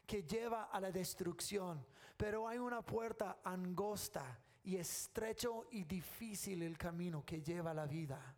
que 0.06 0.22
lleva 0.24 0.64
a 0.64 0.80
la 0.80 0.90
destrucción, 0.90 1.84
pero 2.16 2.48
hay 2.48 2.58
una 2.58 2.82
puerta 2.82 3.38
angosta 3.44 4.40
y 4.64 4.76
estrecho 4.76 5.66
y 5.70 5.84
difícil 5.84 6.62
el 6.62 6.76
camino 6.76 7.24
que 7.24 7.40
lleva 7.40 7.70
a 7.70 7.74
la 7.74 7.86
vida. 7.86 8.36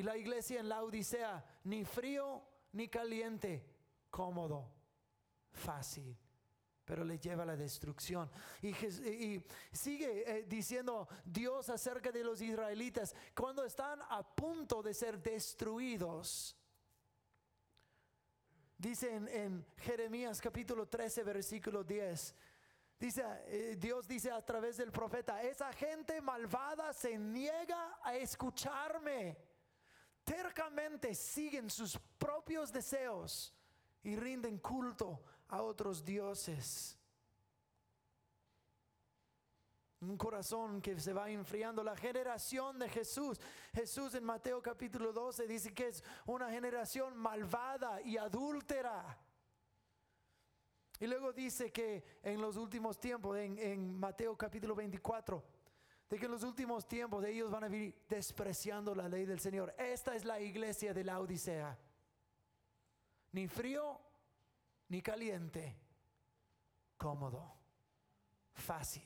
Y 0.00 0.02
la 0.02 0.16
iglesia 0.16 0.60
en 0.60 0.70
la 0.70 0.82
Odisea, 0.82 1.44
ni 1.64 1.84
frío 1.84 2.42
ni 2.72 2.88
caliente, 2.88 3.66
cómodo, 4.08 4.66
fácil 5.52 6.16
pero 6.86 7.04
le 7.04 7.18
lleva 7.18 7.42
a 7.44 7.46
la 7.46 7.56
destrucción. 7.56 8.28
Y, 8.62 9.40
sigue 9.70 10.24
eh, 10.26 10.46
diciendo 10.48 11.06
Dios 11.24 11.68
acerca 11.68 12.10
de 12.10 12.24
los 12.24 12.40
israelitas 12.40 13.14
cuando 13.32 13.62
están 13.62 14.00
a 14.08 14.24
punto 14.24 14.82
de 14.82 14.94
ser 14.94 15.22
destruidos. 15.22 16.56
Dice 18.76 19.14
en, 19.14 19.64
Jeremías 19.76 20.40
capítulo 20.40 20.88
13, 20.88 21.22
versículo 21.24 21.84
10. 21.84 22.34
Dice, 22.98 23.22
eh, 23.46 23.76
Dios 23.78 24.08
dice 24.08 24.32
a 24.32 24.44
través 24.44 24.78
del 24.78 24.90
profeta, 24.90 25.42
esa 25.42 25.72
gente 25.74 26.20
malvada 26.20 26.92
se 26.94 27.18
niega 27.18 28.00
a 28.02 28.16
escucharme. 28.16 29.49
Tercamente 30.30 31.12
siguen 31.12 31.68
sus 31.68 31.98
propios 32.16 32.72
deseos 32.72 33.52
y 34.04 34.14
rinden 34.14 34.58
culto 34.58 35.20
a 35.48 35.60
otros 35.60 36.04
dioses. 36.04 36.96
Un 39.98 40.16
corazón 40.16 40.80
que 40.80 41.00
se 41.00 41.12
va 41.12 41.28
enfriando. 41.30 41.82
La 41.82 41.96
generación 41.96 42.78
de 42.78 42.88
Jesús. 42.88 43.40
Jesús 43.74 44.14
en 44.14 44.22
Mateo 44.22 44.62
capítulo 44.62 45.12
12 45.12 45.48
dice 45.48 45.74
que 45.74 45.88
es 45.88 46.04
una 46.26 46.48
generación 46.48 47.16
malvada 47.16 48.00
y 48.00 48.16
adúltera. 48.16 49.18
Y 51.00 51.08
luego 51.08 51.32
dice 51.32 51.72
que 51.72 52.04
en 52.22 52.40
los 52.40 52.56
últimos 52.56 53.00
tiempos, 53.00 53.36
en, 53.36 53.58
en, 53.58 53.98
Mateo 53.98 54.38
capítulo 54.38 54.76
24, 54.76 55.42
de 56.10 56.18
que 56.18 56.26
en 56.26 56.32
los 56.32 56.42
últimos 56.42 56.88
tiempos 56.88 57.24
ellos 57.24 57.52
van 57.52 57.64
a 57.64 57.68
vivir 57.68 58.04
despreciando 58.08 58.96
la 58.96 59.08
ley 59.08 59.24
del 59.24 59.38
Señor. 59.38 59.72
Esta 59.78 60.16
es 60.16 60.24
la 60.24 60.40
iglesia 60.40 60.92
de 60.92 61.04
la 61.04 61.20
Odisea. 61.20 61.78
Ni 63.32 63.46
frío 63.46 64.00
ni 64.88 65.00
caliente, 65.02 65.78
cómodo, 66.96 67.54
fácil. 68.54 69.04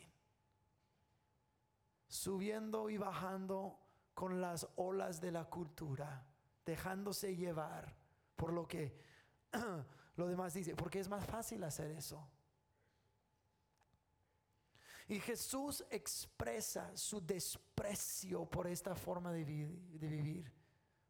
Subiendo 2.08 2.88
y 2.88 2.96
bajando 2.96 3.78
con 4.14 4.40
las 4.40 4.66
olas 4.76 5.20
de 5.20 5.30
la 5.30 5.44
cultura, 5.44 6.26
dejándose 6.64 7.36
llevar 7.36 7.94
por 8.34 8.54
lo 8.54 8.66
que 8.66 8.98
lo 10.16 10.26
demás 10.26 10.54
dice, 10.54 10.74
porque 10.74 11.00
es 11.00 11.08
más 11.10 11.26
fácil 11.26 11.62
hacer 11.64 11.90
eso. 11.90 12.26
Y 15.06 15.20
Jesús 15.20 15.84
expresa 15.90 16.96
su 16.96 17.20
desprecio 17.24 18.46
por 18.46 18.66
esta 18.66 18.94
forma 18.94 19.32
de, 19.32 19.44
vivir, 19.44 20.50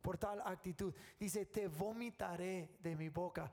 por 0.03 0.19
tal 0.19 0.43
actitud. 0.45 0.93
Dice, 1.19 1.47
te 1.47 1.69
vomitaré 1.69 2.77
de 2.81 2.97
mi 2.97 3.09
boca. 3.09 3.51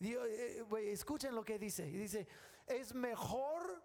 Eh, 0.00 0.64
eh, 0.70 0.92
escuchen 0.92 1.34
lo 1.34 1.42
que 1.42 1.58
dice. 1.58 1.86
Dice, 1.86 2.26
es 2.66 2.94
mejor 2.94 3.82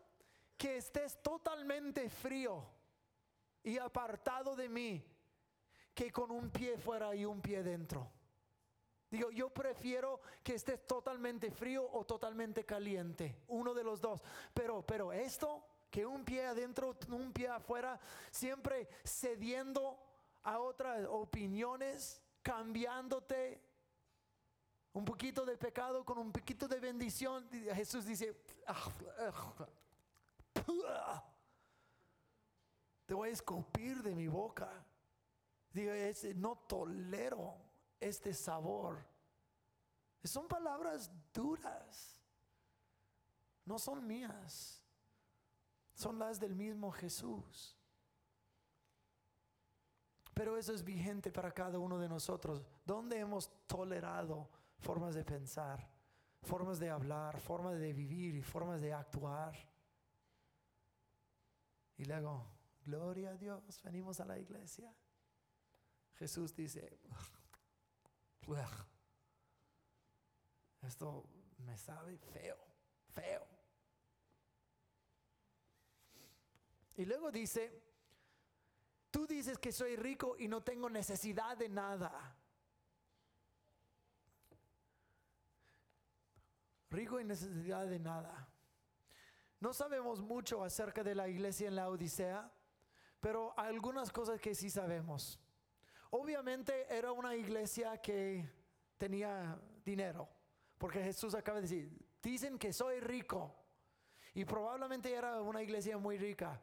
que 0.58 0.78
estés 0.78 1.22
totalmente 1.22 2.10
frío 2.10 2.66
y 3.64 3.78
apartado 3.78 4.56
de 4.56 4.70
mí 4.70 5.06
que 5.94 6.12
con 6.12 6.30
un 6.30 6.50
pie 6.50 6.78
fuera 6.78 7.16
y 7.16 7.24
un 7.24 7.42
pie 7.42 7.64
dentro. 7.64 8.12
Digo, 9.16 9.32
yo 9.32 9.50
prefiero 9.50 10.20
que 10.44 10.56
estés 10.56 10.86
totalmente 10.86 11.50
frío 11.50 11.90
o 11.94 12.04
totalmente 12.04 12.66
caliente, 12.66 13.44
uno 13.48 13.74
de 13.74 13.82
los 13.82 14.02
dos. 14.02 14.22
Pero, 14.54 14.86
pero 14.86 15.14
esto, 15.14 15.66
que 15.90 16.06
un 16.06 16.26
pie 16.26 16.46
adentro, 16.46 16.98
un 17.08 17.32
pie 17.32 17.48
afuera, 17.48 17.98
siempre 18.30 18.90
cediendo 19.06 19.98
a 20.44 20.60
otras 20.60 21.08
opiniones, 21.10 22.22
cambiándote, 22.42 23.62
un 24.92 25.06
poquito 25.06 25.46
de 25.46 25.56
pecado 25.56 26.04
con 26.04 26.18
un 26.18 26.34
poquito 26.34 26.68
de 26.68 26.82
bendición. 26.82 27.48
Jesús 27.74 28.06
dice, 28.06 28.36
te 33.06 33.14
voy 33.14 33.30
a 33.30 33.32
escupir 33.32 34.04
de 34.04 34.14
mi 34.14 34.28
boca. 34.28 34.70
Digo, 35.72 35.94
no 36.36 36.58
tolero 36.68 37.64
este 38.00 38.34
sabor. 38.34 38.98
Son 40.24 40.48
palabras 40.48 41.12
duras. 41.34 42.22
No 43.66 43.80
son 43.80 44.06
mías. 44.06 44.82
Son 45.94 46.20
las 46.20 46.40
del 46.40 46.56
mismo 46.56 46.92
Jesús. 46.92 47.78
Pero 50.34 50.58
eso 50.58 50.74
es 50.74 50.84
vigente 50.84 51.32
para 51.32 51.52
cada 51.52 51.80
uno 51.80 51.98
de 51.98 52.10
nosotros. 52.10 52.62
¿Dónde 52.86 53.18
hemos 53.20 53.50
tolerado 53.68 54.50
formas 54.80 55.16
de 55.16 55.24
pensar, 55.24 55.88
formas 56.42 56.78
de 56.78 56.90
hablar, 56.90 57.40
formas 57.40 57.80
de 57.80 57.94
vivir 57.94 58.36
y 58.36 58.42
formas 58.42 58.82
de 58.82 58.92
actuar? 58.94 59.56
Y 61.98 62.04
luego, 62.04 62.46
gloria 62.84 63.30
a 63.30 63.38
Dios, 63.38 63.82
venimos 63.82 64.20
a 64.20 64.26
la 64.26 64.38
iglesia. 64.38 64.94
Jesús 66.16 66.54
dice, 66.54 67.00
esto 70.82 71.28
me 71.58 71.78
sabe 71.78 72.18
feo, 72.18 72.58
feo. 73.14 73.48
Y 76.98 77.06
luego 77.06 77.32
dice, 77.32 77.84
tú 79.12 79.26
dices 79.28 79.58
que 79.58 79.72
soy 79.72 79.96
rico 79.96 80.36
y 80.38 80.48
no 80.48 80.62
tengo 80.62 80.90
necesidad 80.90 81.58
de 81.58 81.70
nada. 81.70 82.38
Rico 86.90 87.20
y 87.20 87.26
necesidad 87.26 87.88
de 87.88 88.00
nada. 88.00 88.48
No 89.60 89.74
sabemos 89.74 90.22
mucho 90.22 90.64
acerca 90.64 91.04
de 91.04 91.16
la 91.16 91.28
iglesia 91.28 91.68
en 91.68 91.76
la 91.76 91.90
Odisea, 91.90 92.50
pero 93.20 93.54
hay 93.58 93.70
algunas 93.70 94.12
cosas 94.12 94.40
que 94.40 94.54
sí 94.54 94.70
sabemos. 94.70 95.40
Obviamente 96.18 96.86
era 96.90 97.12
una 97.12 97.36
iglesia 97.36 97.98
que 97.98 98.50
tenía 98.98 99.60
dinero, 99.84 100.30
porque 100.78 101.04
Jesús 101.04 101.36
acaba 101.36 101.58
de 101.58 101.64
decir, 101.64 101.92
dicen 102.24 102.58
que 102.58 102.72
soy 102.72 103.02
rico, 103.02 103.54
y 104.34 104.46
probablemente 104.46 105.12
era 105.12 105.42
una 105.42 105.62
iglesia 105.62 105.98
muy 105.98 106.18
rica. 106.18 106.62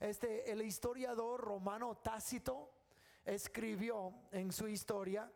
Este, 0.00 0.50
el 0.50 0.62
historiador 0.62 1.40
romano 1.40 1.98
Tácito 1.98 2.72
escribió 3.24 4.14
en 4.32 4.50
su 4.50 4.66
historia, 4.66 5.30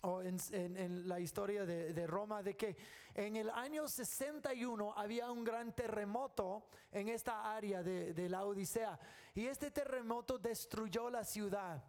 o 0.00 0.22
en, 0.22 1.06
la 1.06 1.20
historia 1.20 1.66
de, 1.66 2.06
Roma, 2.06 2.42
de 2.42 2.56
que 2.56 2.74
en 3.12 3.36
el 3.36 3.50
año 3.50 3.86
61 3.86 4.94
había 4.96 5.30
un 5.30 5.44
gran 5.44 5.74
terremoto 5.74 6.70
en 6.90 7.10
esta 7.10 7.54
área 7.54 7.82
de, 7.82 8.14
de 8.14 8.28
la 8.30 8.46
Odisea, 8.46 8.98
y 9.34 9.44
este 9.44 9.70
terremoto 9.70 10.38
destruyó 10.38 11.10
la 11.10 11.22
ciudad. 11.22 11.84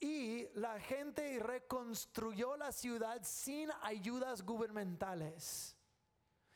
Y 0.00 0.48
la 0.54 0.78
gente 0.80 1.38
reconstruyó 1.40 2.56
la 2.56 2.70
ciudad 2.70 3.20
sin 3.22 3.68
ayudas 3.82 4.42
gubernamentales. 4.44 5.76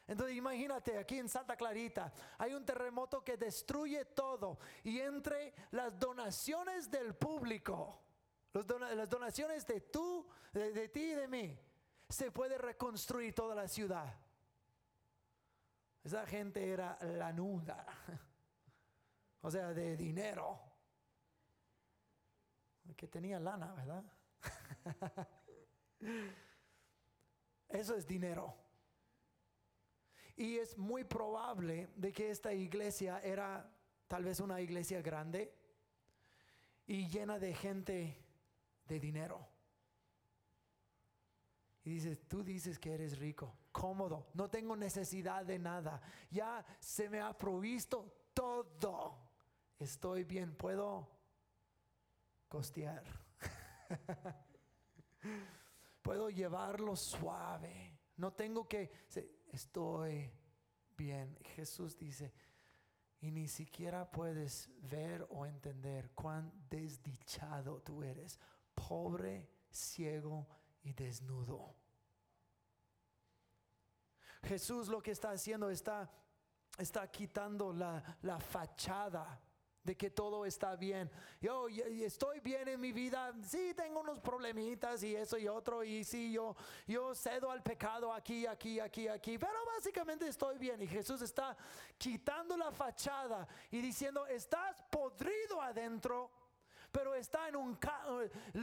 Entonces 0.07 0.37
imagínate, 0.37 0.99
aquí 0.99 1.19
en 1.19 1.29
Santa 1.29 1.57
Clarita 1.57 2.13
hay 2.39 2.55
un 2.55 2.65
terremoto 2.65 3.25
que 3.25 3.37
destruye 3.37 4.05
todo 4.05 4.59
y 4.83 5.01
entre 5.01 5.55
las 5.71 5.99
donaciones 5.99 6.91
del 6.91 7.15
público, 7.15 7.99
las 8.53 9.09
donaciones 9.09 9.67
de 9.67 9.81
tú, 9.81 10.27
de, 10.53 10.89
ti 10.89 11.13
y 11.13 11.15
de 11.15 11.29
mí, 11.29 11.59
se 12.09 12.31
puede 12.31 12.59
reconstruir 12.59 13.35
toda 13.35 13.55
la 13.55 13.69
ciudad. 13.69 14.15
Esa 16.05 16.27
gente 16.27 16.69
era 16.69 16.99
la 17.01 17.33
nuda, 17.33 17.87
o 19.41 19.51
sea, 19.51 19.73
de 19.73 19.97
dinero, 19.97 20.61
que 22.97 23.09
tenía 23.09 23.41
lana, 23.41 23.73
¿verdad? 23.75 24.05
Eso 27.69 27.95
es 27.97 28.07
dinero. 28.07 28.55
Y 30.37 30.59
es 30.59 30.77
muy 30.77 31.05
probable 31.05 31.89
de 31.97 32.13
que 32.13 32.31
esta 32.31 32.53
iglesia 32.53 33.21
era 33.21 33.71
tal 34.09 34.25
vez 34.25 34.41
una 34.41 34.61
iglesia 34.61 35.01
grande 35.01 35.55
y 36.87 37.09
llena 37.09 37.39
de 37.39 37.55
gente 37.55 38.17
de 38.87 39.01
dinero. 39.01 39.49
Y 41.85 41.95
dices, 41.95 42.29
tú 42.29 42.43
dices 42.45 42.79
que 42.79 42.95
eres 42.95 43.19
rico, 43.19 43.57
cómodo, 43.73 44.29
no 44.35 44.49
tengo 44.49 44.77
necesidad 44.77 45.45
de 45.45 45.59
nada, 45.59 46.01
ya 46.31 46.65
se 46.79 47.09
me 47.09 47.21
ha 47.21 47.37
provisto 47.37 48.29
todo, 48.33 49.19
estoy 49.79 50.25
bien, 50.25 50.55
puedo 50.55 51.09
costear, 52.53 53.03
puedo 56.03 56.29
llevarlo 56.29 56.95
suave, 56.95 57.99
no 58.19 58.35
tengo 58.35 58.69
que 58.69 58.91
estoy 59.51 60.31
bien. 60.95 61.35
Jesús 61.57 61.97
dice, 61.97 62.31
y 63.21 63.31
ni 63.31 63.49
siquiera 63.49 64.11
puedes 64.11 64.69
ver 64.83 65.27
o 65.31 65.47
entender 65.47 66.11
cuán 66.11 66.53
desdichado 66.69 67.81
tú 67.81 68.03
eres, 68.03 68.39
pobre, 68.75 69.49
ciego 69.71 70.47
y 70.83 70.93
desnudo. 70.93 71.75
Jesús 74.43 74.89
lo 74.89 75.03
que 75.03 75.13
está 75.13 75.31
haciendo 75.31 75.71
está, 75.71 76.11
está 76.77 77.11
quitando 77.11 77.73
la, 77.73 78.19
la 78.21 78.39
fachada 78.39 79.41
de 79.85 79.97
que 79.97 80.11
todo 80.11 80.47
está 80.47 80.77
bien. 80.77 81.11
Yo, 81.41 81.69
estoy 81.69 82.41
bien 82.41 82.69
en 82.69 82.81
mi 82.81 82.93
vida, 82.93 83.33
sí 83.43 83.75
tengo 83.75 84.01
unos 84.01 84.21
problemitas 84.21 85.03
y 85.03 85.17
eso 85.17 85.37
y 85.37 85.49
otro, 85.49 85.83
y 85.83 86.05
sí 86.05 86.33
yo, 86.33 86.55
yo 86.87 87.15
cedo 87.15 87.51
al 87.51 87.63
pecado 87.63 88.13
aquí, 88.13 88.47
aquí, 88.47 88.79
aquí, 88.79 89.09
aquí, 89.09 89.39
pero 89.39 89.65
básicamente 89.75 90.27
estoy 90.29 90.59
bien. 90.59 90.81
Y 90.83 90.87
Jesús 90.87 91.21
está 91.23 91.57
quitando 91.99 92.57
la 92.57 92.71
fachada 92.71 93.47
y 93.71 93.81
diciendo, 93.81 94.27
estás 94.27 94.83
podrido 94.91 95.61
adentro. 95.61 96.31
Pero 96.91 97.15
está 97.15 97.49
en 97.49 97.57
un 97.57 97.79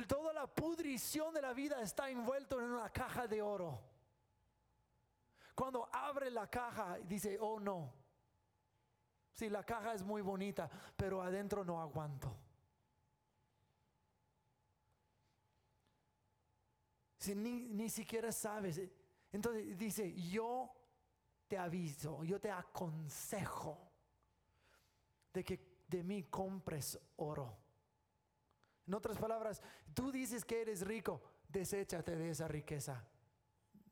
toda 0.07 0.31
la 0.31 0.45
pudrición 0.45 1.33
de 1.33 1.41
la 1.41 1.51
vida 1.51 1.81
está 1.81 2.11
envuelto 2.11 2.59
en 2.59 2.65
una 2.65 2.87
caja 2.91 3.27
de 3.27 3.41
oro. 3.41 3.81
Cuando 5.55 5.89
abre 5.91 6.29
la 6.29 6.47
caja, 6.47 6.99
dice, 6.99 7.39
oh 7.41 7.59
no, 7.59 7.91
si 9.39 9.49
la 9.49 9.63
caja 9.63 9.93
es 9.93 10.03
muy 10.03 10.21
bonita, 10.21 10.69
pero 10.97 11.21
adentro 11.21 11.63
no 11.63 11.81
aguanto. 11.81 12.35
Si 17.17 17.33
ni, 17.33 17.89
siquiera 17.89 18.33
sabes. 18.33 18.81
Entonces 19.31 19.77
dice, 19.77 20.13
yo 20.13 20.69
te 21.47 21.57
aviso, 21.57 22.21
yo 22.25 22.37
te 22.41 22.51
aconsejo 22.51 23.77
de 25.31 25.41
que 25.45 25.85
de 25.87 26.03
mí 26.03 26.23
compres 26.23 26.99
oro. 27.15 27.57
En 28.87 28.93
otras 28.93 29.17
palabras, 29.17 29.61
tú 29.93 30.11
dices 30.11 30.43
que 30.43 30.63
eres 30.63 30.85
rico, 30.85 31.21
deséchate 31.47 32.17
de 32.17 32.31
esa 32.31 32.49
riqueza. 32.49 33.07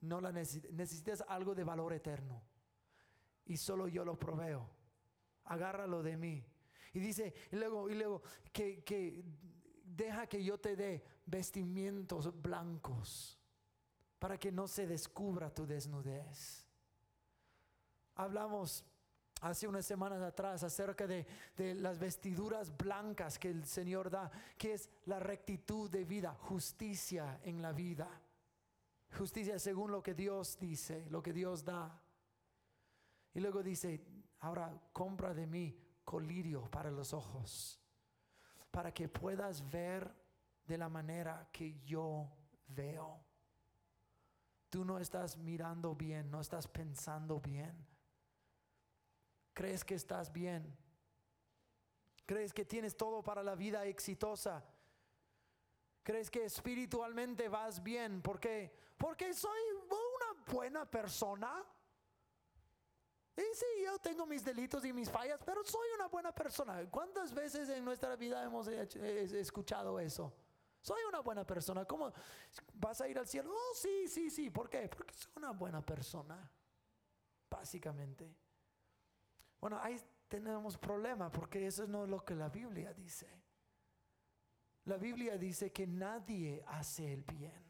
No 0.01 0.19
la 0.19 0.33
necesitas 0.33 1.23
algo 1.25 1.55
de 1.55 1.63
valor 1.63 1.93
eterno. 1.93 2.41
Y 3.45 3.55
solo 3.55 3.87
yo 3.87 4.03
lo 4.03 4.19
proveo 4.19 4.76
agárralo 5.47 6.03
de 6.03 6.17
mí. 6.17 6.43
Y 6.93 6.99
dice, 6.99 7.33
y 7.51 7.55
luego, 7.55 7.89
y 7.89 7.95
luego, 7.95 8.21
que, 8.51 8.83
que 8.83 9.23
deja 9.83 10.27
que 10.27 10.43
yo 10.43 10.59
te 10.59 10.75
dé 10.75 11.03
vestimientos 11.25 12.41
blancos 12.41 13.37
para 14.19 14.39
que 14.39 14.51
no 14.51 14.67
se 14.67 14.87
descubra 14.87 15.53
tu 15.53 15.65
desnudez. 15.65 16.65
Hablamos 18.15 18.83
hace 19.41 19.67
unas 19.67 19.85
semanas 19.85 20.21
atrás 20.21 20.63
acerca 20.63 21.05
de, 21.05 21.25
de, 21.55 21.75
las 21.75 21.99
vestiduras 21.99 22.75
blancas 22.75 23.37
que 23.37 23.49
el 23.49 23.65
Señor 23.65 24.09
da, 24.09 24.31
que 24.57 24.73
es 24.73 24.89
la 25.05 25.19
rectitud 25.19 25.89
de 25.89 26.03
vida, 26.03 26.33
justicia 26.33 27.39
en 27.43 27.61
la 27.61 27.71
vida. 27.71 28.09
Justicia 29.17 29.59
según 29.59 29.91
lo 29.91 30.01
que 30.01 30.13
Dios 30.13 30.57
dice, 30.59 31.05
lo 31.09 31.21
que 31.21 31.33
Dios 31.33 31.63
da. 31.63 32.01
Y 33.33 33.39
luego 33.39 33.61
dice, 33.61 34.01
ahora 34.39 34.71
compra 34.93 35.33
de 35.33 35.47
mí 35.47 35.77
colirio 36.03 36.69
para 36.69 36.89
los 36.91 37.13
ojos, 37.13 37.79
para 38.71 38.93
que 38.93 39.09
puedas 39.09 39.69
ver 39.69 40.13
de 40.65 40.77
la 40.77 40.89
manera 40.89 41.49
que 41.51 41.79
yo 41.83 42.29
veo. 42.67 43.19
Tú 44.69 44.83
no 44.83 44.99
estás 44.99 45.37
mirando 45.37 45.95
bien, 45.95 46.29
no 46.29 46.41
estás 46.41 46.67
pensando 46.67 47.39
bien. 47.39 47.87
Crees 49.53 49.83
que 49.83 49.95
estás 49.95 50.31
bien. 50.31 50.77
Crees 52.25 52.53
que 52.53 52.65
tienes 52.65 52.95
todo 52.95 53.23
para 53.23 53.41
la 53.41 53.55
vida 53.55 53.85
exitosa. 53.85 54.63
Crees 56.03 56.29
que 56.29 56.45
espiritualmente 56.45 57.49
vas 57.49 57.81
bien. 57.81 58.21
¿Por 58.21 58.39
qué? 58.39 58.73
Porque 58.97 59.33
soy 59.33 59.59
una 59.89 60.43
buena 60.53 60.85
persona. 60.85 61.65
Y 63.37 63.55
sí, 63.55 63.65
yo 63.85 63.99
tengo 63.99 64.25
mis 64.25 64.43
delitos 64.43 64.83
y 64.83 64.91
mis 64.91 65.11
fallas, 65.11 65.39
pero 65.45 65.63
soy 65.63 65.87
una 65.93 66.07
buena 66.07 66.33
persona. 66.33 66.83
¿Cuántas 66.89 67.31
veces 67.31 67.69
en 67.69 67.85
nuestra 67.85 68.15
vida 68.15 68.43
hemos 68.43 68.67
escuchado 68.67 69.99
eso? 69.99 70.33
Soy 70.81 71.03
una 71.07 71.19
buena 71.19 71.45
persona. 71.45 71.85
¿Cómo 71.85 72.11
vas 72.73 72.99
a 72.99 73.07
ir 73.07 73.19
al 73.19 73.27
cielo? 73.27 73.51
Oh, 73.53 73.75
sí, 73.75 74.07
sí, 74.07 74.31
sí. 74.31 74.49
¿Por 74.49 74.67
qué? 74.69 74.89
Porque 74.89 75.13
soy 75.13 75.31
una 75.35 75.51
buena 75.51 75.85
persona. 75.85 76.51
Básicamente. 77.47 78.35
Bueno, 79.61 79.79
ahí 79.83 80.01
tenemos 80.27 80.75
problema 80.75 81.31
porque 81.31 81.67
eso 81.67 81.85
no 81.85 82.05
es 82.05 82.09
lo 82.09 82.25
que 82.25 82.33
la 82.33 82.49
Biblia 82.49 82.91
dice. 82.91 83.29
La 84.85 84.97
Biblia 84.97 85.37
dice 85.37 85.71
que 85.71 85.85
nadie 85.85 86.63
hace 86.65 87.13
el 87.13 87.23
bien. 87.23 87.65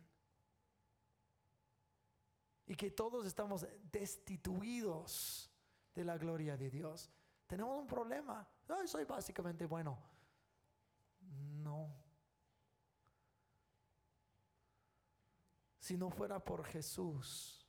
Y 2.67 2.75
que 2.75 2.91
todos 2.91 3.25
estamos 3.25 3.65
destituidos 3.91 5.51
de 5.97 6.05
la 6.05 6.17
gloria 6.17 6.55
de 6.55 6.69
Dios. 6.69 7.09
Tenemos 7.47 7.77
un 7.79 7.87
problema. 7.87 8.47
soy 8.85 9.03
básicamente 9.03 9.65
bueno. 9.65 9.97
No. 11.19 11.91
Si 15.79 15.97
no 15.97 16.11
fuera 16.11 16.39
por 16.39 16.63
Jesús, 16.65 17.65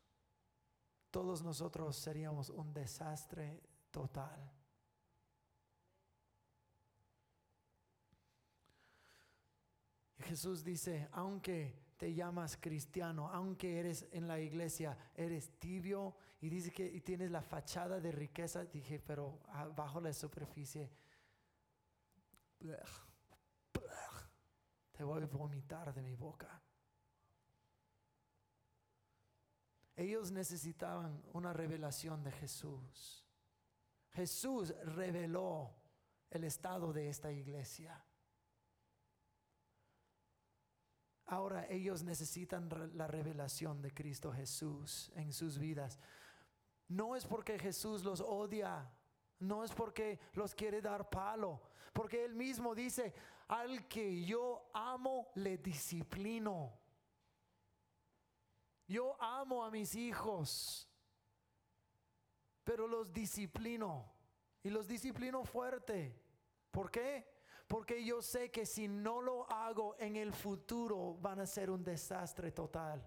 todos 1.11 1.43
nosotros 1.43 1.97
seríamos 1.97 2.51
un 2.51 2.75
desastre 2.75 3.63
total. 3.91 4.53
Jesús 10.19 10.63
dice, 10.63 11.09
aunque 11.13 11.95
te 11.97 12.13
llamas 12.13 12.59
cristiano, 12.59 13.31
aunque 13.33 13.79
eres 13.79 14.07
en 14.13 14.29
la 14.29 14.39
iglesia, 14.39 14.99
eres 15.15 15.59
tibio 15.59 16.15
y 16.41 16.49
dice 16.49 16.71
que 16.73 17.01
tienes 17.01 17.31
la 17.31 17.43
fachada 17.43 18.01
de 18.01 18.13
riqueza, 18.13 18.65
dije, 18.65 19.01
pero 19.01 19.41
bajo 19.75 20.01
la 20.01 20.13
superficie, 20.13 20.91
te 24.93 25.05
voy 25.05 25.23
a 25.23 25.27
vomitar 25.27 25.93
de 25.93 26.03
mi 26.03 26.15
boca. 26.15 26.63
Ellos 29.97 30.31
necesitaban 30.31 31.25
una 31.33 31.53
revelación 31.53 32.23
de 32.23 32.31
Jesús. 32.31 33.25
Jesús 34.13 34.73
reveló 34.85 35.75
el 36.31 36.45
estado 36.45 36.93
de 36.93 37.09
esta 37.09 37.33
iglesia. 37.33 38.05
Ahora 41.27 41.67
ellos 41.69 42.05
necesitan 42.05 42.71
la 42.97 43.07
revelación 43.07 43.83
de 43.83 43.93
Cristo 43.93 44.33
Jesús 44.33 45.13
en 45.15 45.33
sus 45.33 45.59
vidas. 45.59 45.99
No 46.89 47.15
es 47.15 47.27
porque 47.27 47.59
Jesús 47.59 48.03
los 48.05 48.21
odia, 48.21 48.91
no 49.41 49.63
es 49.63 49.73
porque 49.73 50.19
los 50.33 50.55
quiere 50.55 50.81
dar 50.81 51.09
palo, 51.11 51.61
porque 51.93 52.25
Él 52.25 52.35
mismo 52.35 52.75
dice, 52.75 53.15
al 53.49 53.87
que 53.87 54.25
yo 54.25 54.71
amo, 54.73 55.31
le 55.35 55.59
disciplino. 55.59 56.73
Yo 58.87 59.23
amo 59.23 59.65
a 59.65 59.71
mis 59.71 59.95
hijos, 59.95 60.89
pero 62.65 62.87
los 62.87 63.13
disciplino 63.13 64.11
y 64.63 64.71
los 64.71 64.87
disciplino 64.87 65.45
fuerte. 65.45 66.19
¿Por 66.71 66.91
qué? 66.91 67.29
Porque 67.67 68.03
yo 68.03 68.23
sé 68.23 68.51
que 68.51 68.65
si 68.65 68.89
no 68.89 69.21
lo 69.21 69.51
hago 69.51 69.95
en 69.99 70.17
el 70.17 70.33
futuro 70.33 71.19
van 71.21 71.41
a 71.41 71.47
ser 71.47 71.71
un 71.71 71.85
desastre 71.85 72.51
total. 72.51 73.07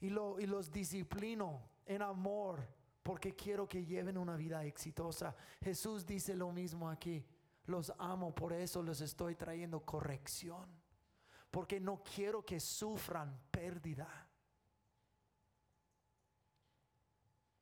Y, 0.00 0.10
lo, 0.10 0.40
y 0.40 0.46
los 0.46 0.70
disciplino 0.70 1.62
en 1.86 2.02
amor 2.02 2.66
porque 3.02 3.34
quiero 3.34 3.68
que 3.68 3.84
lleven 3.84 4.16
una 4.18 4.36
vida 4.36 4.64
exitosa. 4.64 5.34
Jesús 5.60 6.06
dice 6.06 6.34
lo 6.34 6.52
mismo 6.52 6.88
aquí. 6.88 7.24
Los 7.66 7.92
amo, 7.98 8.34
por 8.34 8.52
eso 8.52 8.82
les 8.82 9.00
estoy 9.00 9.36
trayendo 9.36 9.80
corrección 9.80 10.80
porque 11.50 11.80
no 11.80 12.02
quiero 12.02 12.44
que 12.44 12.60
sufran 12.60 13.38
pérdida. 13.50 14.08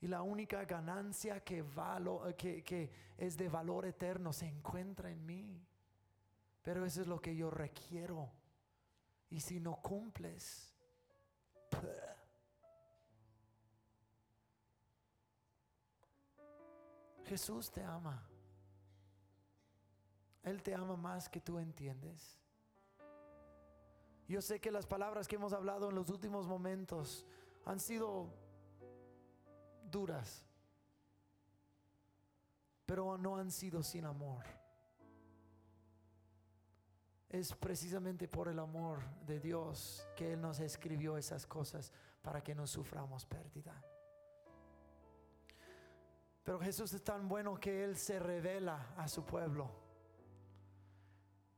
Y 0.01 0.07
la 0.07 0.23
única 0.23 0.65
ganancia 0.65 1.43
que, 1.43 1.65
que, 2.37 2.91
es 3.17 3.37
de 3.37 3.49
valor 3.49 3.87
eterno 3.87 4.33
se 4.33 4.47
encuentra 4.47 5.11
en 5.11 5.25
mí. 5.27 5.67
Pero 6.63 6.85
eso 6.85 7.01
es 7.01 7.07
lo 7.09 7.21
que 7.21 7.35
yo 7.35 7.51
requiero. 7.51 8.31
Y 9.31 9.41
si 9.41 9.59
no 9.59 9.81
cumples, 9.81 10.77
Jesús 17.29 17.71
te 17.71 17.85
ama. 17.85 18.27
Él 20.43 20.63
te 20.63 20.75
ama 20.75 20.97
más 20.97 21.29
que 21.29 21.41
tú 21.41 21.59
entiendes. 21.59 22.39
Yo 24.27 24.41
sé 24.41 24.61
que 24.61 24.71
las 24.71 24.87
palabras 24.87 25.29
que 25.29 25.37
hemos 25.37 25.53
hablado 25.53 25.91
en 25.91 25.95
los 25.95 26.09
últimos 26.11 26.47
momentos 26.47 27.27
han 27.65 27.81
sido 27.81 28.33
duras, 29.91 30.45
pero 32.87 33.19
no 33.19 33.37
han 33.37 33.51
sido 33.51 33.83
sin 33.83 34.05
amor. 34.05 34.45
Es 37.29 37.55
precisamente 37.55 38.27
por 38.27 38.49
el 38.49 38.59
amor 38.59 39.01
de 39.27 39.39
Dios 39.39 40.07
que 40.17 40.33
Él 40.33 40.41
nos 40.41 40.61
escribió 40.61 41.19
esas 41.19 41.47
cosas 41.47 41.93
para 42.23 42.43
que 42.43 42.55
no 42.55 42.67
suframos 42.67 43.27
pérdida. 43.27 43.83
Pero 46.49 46.61
Jesús 46.61 46.95
es 46.95 47.05
tan 47.05 47.29
bueno 47.29 47.61
que 47.61 47.85
Él 47.85 47.95
se 47.99 48.19
revela 48.19 48.95
a 48.97 49.07
su 49.07 49.23
pueblo. 49.23 49.71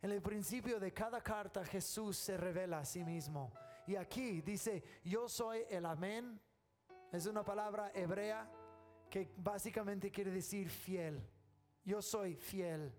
En 0.03 0.11
el 0.11 0.21
principio 0.21 0.81
de 0.81 0.93
cada 0.93 1.23
carta 1.23 1.65
Jesús 1.65 2.17
se 2.17 2.37
revela 2.37 2.81
a 2.81 2.85
sí 2.85 3.05
mismo. 3.05 3.53
Y 3.87 3.95
aquí 3.95 4.41
dice, 4.41 4.83
yo 5.05 5.29
soy 5.29 5.65
el 5.71 5.87
amén. 5.87 6.41
Es 7.13 7.27
una 7.27 7.45
palabra 7.45 7.93
hebrea 7.95 8.51
que 9.09 9.33
básicamente 9.37 10.11
quiere 10.11 10.33
decir 10.33 10.69
fiel. 10.69 11.25
Yo 11.85 12.03
soy 12.03 12.35
fiel. 12.35 12.93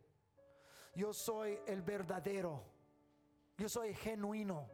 Yo 0.96 1.12
soy 1.12 1.60
el 1.68 1.82
verdadero. 1.82 2.64
Yo 3.58 3.68
soy 3.68 3.94
genuino 3.96 4.70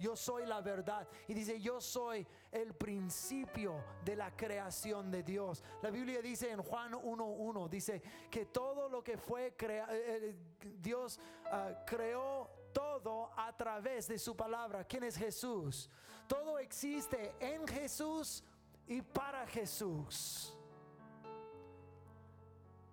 yo 0.00 0.16
soy 0.16 0.46
la 0.46 0.60
verdad. 0.62 1.06
Y 1.28 1.34
dice, 1.34 1.60
yo 1.60 1.80
soy 1.80 2.26
el 2.50 2.74
principio 2.74 3.84
de 4.04 4.16
la 4.16 4.34
creación 4.34 5.10
de 5.10 5.22
Dios. 5.22 5.62
La 5.82 5.90
Biblia 5.90 6.22
dice 6.22 6.50
en 6.50 6.62
Juan 6.62 6.92
1.1, 6.92 7.68
dice 7.68 8.02
que 8.30 8.46
todo 8.46 8.88
lo 8.88 9.04
que 9.04 9.18
fue 9.18 9.54
creado, 9.54 9.92
eh, 9.92 10.30
eh, 10.30 10.36
Dios 10.80 11.20
ah, 11.52 11.84
creó 11.86 12.48
todo 12.72 13.30
a 13.36 13.54
través 13.54 14.08
de 14.08 14.18
su 14.18 14.34
palabra. 14.34 14.84
¿Quién 14.84 15.04
es 15.04 15.16
Jesús? 15.16 15.90
Todo 16.26 16.58
existe 16.58 17.34
en 17.38 17.66
Jesús 17.68 18.42
y 18.86 19.02
para 19.02 19.46
Jesús. 19.46 20.56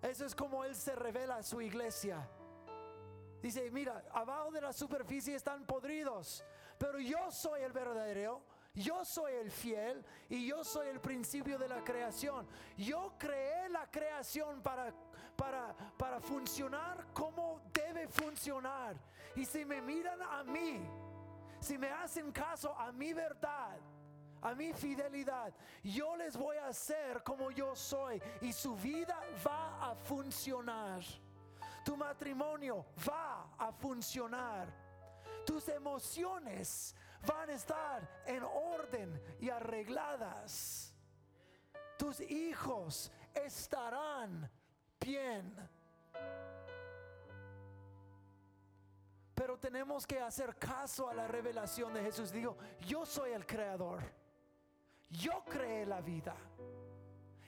Eso 0.02 0.26
es 0.26 0.34
como 0.34 0.64
Él 0.64 0.74
se 0.74 0.94
revela 0.94 1.36
a 1.36 1.42
su 1.42 1.60
iglesia. 1.60 2.28
Dice, 3.42 3.70
mira, 3.70 4.04
abajo 4.12 4.50
de 4.50 4.60
la 4.60 4.72
superficie 4.72 5.34
están 5.34 5.64
podridos, 5.64 6.44
pero 6.78 7.00
yo 7.00 7.30
soy 7.30 7.62
el 7.62 7.72
verdadero, 7.72 8.40
yo 8.74 9.04
soy 9.04 9.32
el 9.34 9.50
fiel 9.50 10.04
y 10.28 10.46
yo 10.46 10.62
soy 10.62 10.88
el 10.88 11.00
principio 11.00 11.58
de 11.58 11.68
la 11.68 11.82
creación. 11.82 12.46
Yo 12.76 13.14
creé 13.18 13.68
la 13.68 13.90
creación 13.90 14.62
para, 14.62 14.92
para, 15.36 15.74
para 15.96 16.20
funcionar 16.20 17.06
como 17.12 17.60
debe 17.72 18.06
funcionar. 18.06 18.96
Y 19.34 19.44
si 19.44 19.64
me 19.64 19.80
miran 19.80 20.22
a 20.22 20.44
mí, 20.44 20.80
si 21.60 21.76
me 21.76 21.90
hacen 21.90 22.30
caso 22.30 22.72
a 22.78 22.92
mi 22.92 23.12
verdad, 23.12 23.76
a 24.40 24.54
mi 24.54 24.72
fidelidad, 24.72 25.52
yo 25.82 26.16
les 26.16 26.36
voy 26.36 26.56
a 26.58 26.68
hacer 26.68 27.24
como 27.24 27.50
yo 27.50 27.74
soy 27.74 28.22
y 28.40 28.52
su 28.52 28.76
vida 28.76 29.20
va 29.44 29.90
a 29.90 29.94
funcionar. 29.96 31.02
Tu 31.84 31.96
matrimonio 31.96 32.84
va 33.08 33.48
a 33.58 33.72
funcionar 33.72 34.87
tus 35.44 35.68
emociones 35.68 36.94
van 37.26 37.50
a 37.50 37.54
estar 37.54 38.22
en 38.26 38.42
orden 38.42 39.22
y 39.40 39.50
arregladas. 39.50 40.94
Tus 41.98 42.20
hijos 42.20 43.10
estarán 43.34 44.50
bien. 45.00 45.54
Pero 49.34 49.58
tenemos 49.58 50.06
que 50.06 50.20
hacer 50.20 50.56
caso 50.56 51.08
a 51.08 51.14
la 51.14 51.28
revelación 51.28 51.94
de 51.94 52.02
Jesús. 52.02 52.32
Digo, 52.32 52.56
yo 52.80 53.06
soy 53.06 53.32
el 53.32 53.46
creador. 53.46 54.02
Yo 55.10 55.44
creé 55.44 55.86
la 55.86 56.00
vida. 56.00 56.36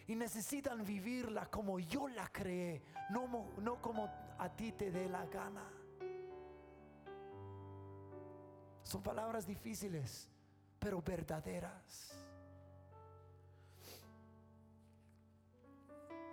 Y 0.07 0.16
necesitan 0.16 0.85
vivirla 0.85 1.47
como 1.47 1.78
yo 1.78 2.09
la 2.09 2.28
creé, 2.28 2.83
no, 3.11 3.53
no 3.59 3.81
como 3.81 4.11
a 4.39 4.49
ti 4.49 4.72
te 4.72 4.91
dé 4.91 5.09
la 5.09 5.24
gana. 5.26 5.80
Son 8.91 9.05
palabras 9.05 9.47
difíciles, 9.47 10.28
pero 10.80 11.01
verdaderas. 11.01 12.12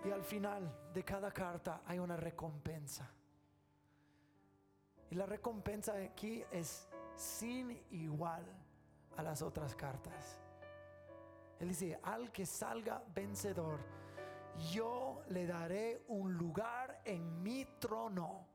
Y 0.04 0.10
al 0.10 0.24
final 0.24 0.90
de 0.92 1.04
cada 1.04 1.32
carta 1.32 1.84
hay 1.86 2.00
una 2.00 2.18
recompensa. 2.18 3.08
Y 5.12 5.14
la 5.14 5.28
recompensa 5.28 5.94
aquí 6.04 6.44
es 6.50 6.88
sin 7.16 7.80
igual 7.92 8.44
a 9.18 9.22
las 9.22 9.44
otras 9.44 9.76
cartas. 9.76 10.40
Él 11.60 11.68
dice, 11.68 12.00
al 12.02 12.32
que 12.32 12.48
salga 12.48 13.04
vencedor, 13.14 13.78
yo 14.72 15.22
le 15.30 15.46
daré 15.46 16.06
un 16.08 16.34
lugar 16.34 17.04
en 17.06 17.44
mi 17.44 17.66
trono 17.78 18.48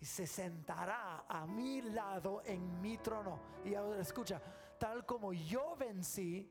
y 0.00 0.04
se 0.04 0.26
sentará 0.26 1.24
a 1.28 1.46
mi 1.46 1.82
lado 1.82 2.42
en 2.44 2.80
mi 2.80 2.98
trono. 2.98 3.38
Y 3.64 3.74
ahora 3.74 4.00
escucha, 4.00 4.40
tal 4.78 5.04
como 5.04 5.32
yo 5.32 5.74
vencí 5.76 6.50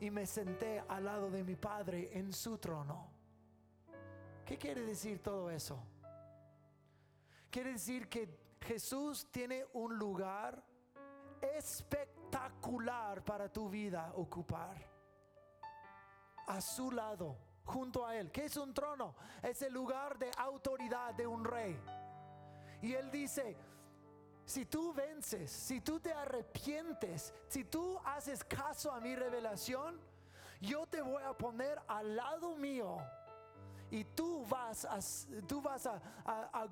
y 0.00 0.10
me 0.10 0.26
senté 0.26 0.82
al 0.88 1.04
lado 1.04 1.30
de 1.30 1.44
mi 1.44 1.56
Padre 1.56 2.10
en 2.18 2.32
su 2.32 2.58
trono. 2.58 3.10
¿Qué 4.44 4.58
quiere 4.58 4.82
decir 4.82 5.22
todo 5.22 5.50
eso? 5.50 5.82
Quiere 7.50 7.72
decir 7.72 8.08
que 8.08 8.56
Jesús 8.60 9.28
tiene 9.30 9.64
un 9.72 9.96
lugar 9.96 10.62
espectacular 11.40 13.24
para 13.24 13.52
tu 13.52 13.68
vida 13.68 14.12
ocupar. 14.16 14.76
A 16.48 16.60
su 16.60 16.90
lado, 16.90 17.38
junto 17.64 18.06
a 18.06 18.16
Él. 18.16 18.30
¿Qué 18.30 18.44
es 18.44 18.56
un 18.56 18.72
trono? 18.72 19.14
Es 19.42 19.62
el 19.62 19.72
lugar 19.72 20.18
de 20.18 20.30
autoridad 20.38 21.14
de 21.14 21.26
un 21.26 21.44
rey. 21.44 21.76
Y 22.82 22.94
Él 22.94 23.10
dice, 23.10 23.56
si 24.44 24.64
tú 24.64 24.92
vences, 24.92 25.50
si 25.50 25.80
tú 25.80 25.98
te 25.98 26.12
arrepientes, 26.12 27.34
si 27.48 27.64
tú 27.64 27.98
haces 28.04 28.44
caso 28.44 28.92
a 28.92 29.00
mi 29.00 29.16
revelación, 29.16 29.98
yo 30.60 30.86
te 30.86 31.02
voy 31.02 31.22
a 31.22 31.36
poner 31.36 31.80
al 31.88 32.16
lado 32.16 32.56
mío 32.56 32.98
y 33.90 34.04
tú 34.04 34.44
vas 34.46 34.84
a, 34.84 34.98
tú 35.46 35.60
vas 35.60 35.86
a, 35.86 36.00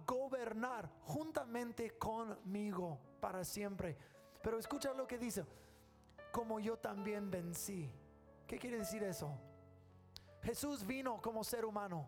gobernar 0.07 0.88
juntamente 1.02 1.90
conmigo 1.98 2.98
para 3.20 3.44
siempre. 3.44 3.96
Pero 4.42 4.59
escucha 4.59 4.92
lo 4.92 5.07
que 5.07 5.18
dice, 5.18 5.44
como 6.32 6.61
yo 6.61 6.76
también 6.76 7.30
vencí. 7.30 7.90
¿Qué 8.46 8.59
quiere 8.59 8.78
decir 8.78 9.02
eso? 9.02 9.30
Jesús 10.42 10.84
vino 10.84 11.20
como 11.22 11.42
ser 11.44 11.64
humano. 11.64 12.07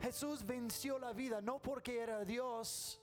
Jesús 0.00 0.44
venció 0.44 0.98
la 0.98 1.12
vida 1.12 1.40
no 1.40 1.58
porque 1.58 2.00
era 2.00 2.24
Dios. 2.24 3.00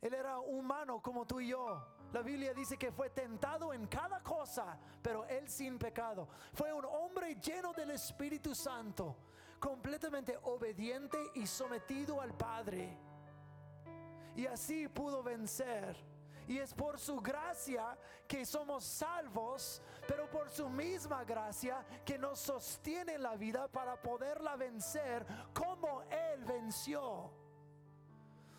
Él 0.00 0.14
era 0.14 0.38
humano 0.40 1.00
como 1.00 1.26
tú 1.26 1.40
y 1.40 1.48
yo. 1.48 1.84
La 2.12 2.22
Biblia 2.22 2.54
dice 2.54 2.76
que 2.76 2.92
fue 2.92 3.10
tentado 3.10 3.72
en 3.72 3.86
cada 3.86 4.22
cosa, 4.22 4.78
pero 5.02 5.24
él 5.26 5.48
sin 5.48 5.78
pecado. 5.78 6.28
Fue 6.52 6.72
un 6.72 6.84
hombre 6.84 7.34
lleno 7.36 7.72
del 7.72 7.90
Espíritu 7.90 8.54
Santo, 8.54 9.16
completamente 9.58 10.38
obediente 10.42 11.18
y 11.34 11.46
sometido 11.46 12.20
al 12.20 12.32
Padre. 12.36 12.96
Y 14.36 14.46
así 14.46 14.88
pudo 14.88 15.22
vencer. 15.22 15.96
Y 16.48 16.58
es 16.58 16.72
por 16.72 17.00
su 17.00 17.20
gracia 17.20 17.98
que 18.28 18.46
somos 18.46 18.84
salvos, 18.84 19.82
pero 20.06 20.28
por 20.30 20.48
su 20.50 20.68
misma 20.68 21.24
gracia 21.24 21.84
que 22.04 22.18
nos 22.18 22.38
sostiene 22.38 23.18
la 23.18 23.36
vida 23.36 23.68
para 23.68 24.00
poderla 24.00 24.56
vencer 24.56 25.26
como 25.52 26.02
Él 26.02 26.44
venció. 26.44 27.30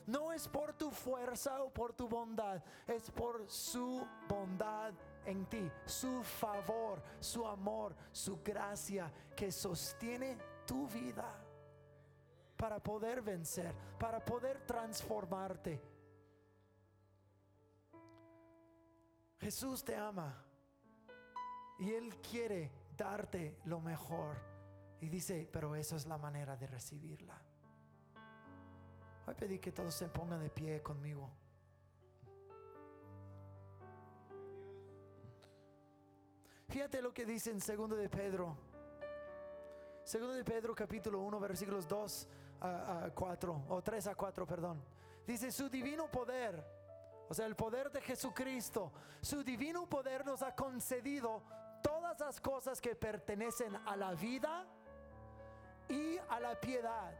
No 0.05 0.31
es 0.31 0.47
por 0.47 0.73
tu 0.73 0.89
fuerza 0.89 1.61
o 1.63 1.69
por 1.69 1.93
tu 1.93 2.07
bondad, 2.07 2.63
es 2.87 3.11
por 3.11 3.49
su 3.49 4.07
bondad 4.27 4.93
en 5.25 5.45
ti, 5.47 5.69
su 5.85 6.23
favor, 6.23 7.03
su 7.19 7.45
amor, 7.45 7.93
su 8.13 8.41
gracia 8.41 9.11
que 9.35 9.51
sostiene 9.51 10.37
tu 10.65 10.87
vida 10.87 11.29
para 12.55 12.79
poder 12.79 13.21
vencer, 13.21 13.75
para 13.99 14.23
poder 14.23 14.65
transformarte. 14.65 15.81
Jesús 19.39 19.83
te 19.83 19.95
ama 19.95 20.46
y 21.79 21.91
Él 21.93 22.15
quiere 22.21 22.71
darte 22.95 23.57
lo 23.65 23.79
mejor. 23.79 24.37
Y 24.99 25.09
dice, 25.09 25.47
pero 25.51 25.75
esa 25.75 25.95
es 25.95 26.05
la 26.07 26.17
manera 26.17 26.55
de 26.57 26.67
recibirla. 26.67 27.39
Voy 29.25 29.33
a 29.33 29.37
pedir 29.37 29.59
que 29.59 29.71
todos 29.71 29.93
se 29.93 30.07
pongan 30.07 30.41
de 30.41 30.49
pie 30.49 30.81
conmigo. 30.81 31.29
Fíjate 36.69 37.01
lo 37.01 37.13
que 37.13 37.25
dice 37.25 37.51
en 37.51 37.59
2 37.59 37.97
de 37.97 38.09
Pedro. 38.09 38.57
2 40.11 40.35
de 40.35 40.43
Pedro 40.43 40.73
capítulo 40.73 41.19
1 41.19 41.39
versículos 41.39 41.87
2 41.87 42.27
a, 42.61 43.09
4 43.13 43.65
o 43.69 43.81
3 43.81 44.07
a 44.07 44.15
4, 44.15 44.47
perdón. 44.47 44.83
Dice 45.25 45.51
su 45.51 45.69
divino 45.69 46.09
poder, 46.09 46.63
o 47.27 47.33
sea, 47.33 47.45
el 47.45 47.55
poder 47.55 47.91
de 47.91 48.01
Jesucristo, 48.01 48.91
su 49.21 49.43
divino 49.43 49.87
poder 49.87 50.25
nos 50.25 50.41
ha 50.41 50.55
concedido 50.55 51.43
todas 52.17 52.35
las 52.35 52.41
cosas 52.41 52.81
que 52.81 52.95
pertenecen 52.95 53.75
a 53.85 53.95
la 53.95 54.13
vida 54.15 54.65
y 55.87 56.17
a 56.29 56.39
la 56.39 56.59
piedad 56.59 57.13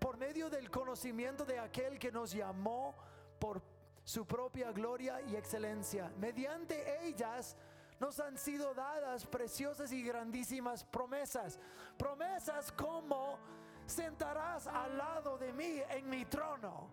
por 0.00 0.16
medio 0.16 0.50
del 0.50 0.70
conocimiento 0.70 1.44
de 1.44 1.58
aquel 1.58 1.98
que 1.98 2.10
nos 2.10 2.32
llamó 2.32 2.94
por 3.38 3.62
su 4.02 4.26
propia 4.26 4.72
gloria 4.72 5.20
y 5.22 5.36
excelencia. 5.36 6.10
Mediante 6.18 7.06
ellas 7.06 7.56
nos 8.00 8.18
han 8.18 8.36
sido 8.36 8.74
dadas 8.74 9.24
preciosas 9.24 9.92
y 9.92 10.02
grandísimas 10.02 10.84
promesas. 10.84 11.60
Promesas 11.96 12.72
como 12.72 13.38
sentarás 13.86 14.66
al 14.66 14.98
lado 14.98 15.38
de 15.38 15.52
mí 15.52 15.80
en 15.90 16.10
mi 16.10 16.24
trono. 16.24 16.88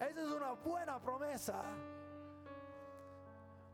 Esa 0.00 0.22
es 0.22 0.30
una 0.30 0.52
buena 0.52 0.98
promesa. 0.98 1.62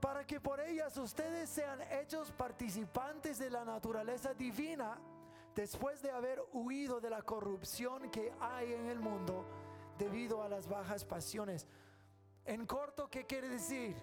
Para 0.02 0.26
que 0.26 0.40
por 0.40 0.58
ellas 0.58 0.96
ustedes 0.96 1.48
sean 1.48 1.80
hechos 1.82 2.32
participantes 2.32 3.38
de 3.38 3.48
la 3.48 3.64
naturaleza 3.64 4.34
divina 4.34 4.98
después 5.54 6.02
de 6.02 6.10
haber 6.10 6.42
huido 6.52 7.00
de 7.00 7.08
la 7.08 7.22
corrupción 7.22 8.10
que 8.10 8.32
hay 8.40 8.72
en 8.72 8.88
el 8.88 8.98
mundo 8.98 9.44
debido 9.96 10.42
a 10.42 10.48
las 10.48 10.66
bajas 10.66 11.04
pasiones. 11.04 11.68
En 12.44 12.66
corto, 12.66 13.08
¿qué 13.08 13.26
quiere 13.26 13.48
decir? 13.48 13.94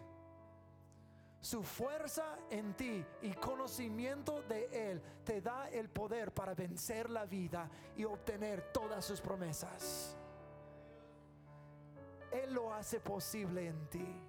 Su 1.41 1.64
fuerza 1.64 2.38
en 2.50 2.74
ti 2.76 3.06
y 3.22 3.34
conocimiento 3.34 4.41
de 4.43 4.91
Él 4.91 5.02
te 5.26 5.41
da 5.41 5.68
el 5.68 5.89
poder 5.89 6.34
para 6.34 6.54
vencer 6.54 7.10
la 7.10 7.26
vida 7.26 7.70
y 7.97 8.06
obtener 8.06 8.72
todas 8.72 9.04
sus 9.04 9.20
promesas. 9.20 10.16
Él 12.32 12.54
lo 12.54 12.74
hace 12.74 13.02
posible 13.02 13.68
en 13.68 13.89
ti. 13.89 14.28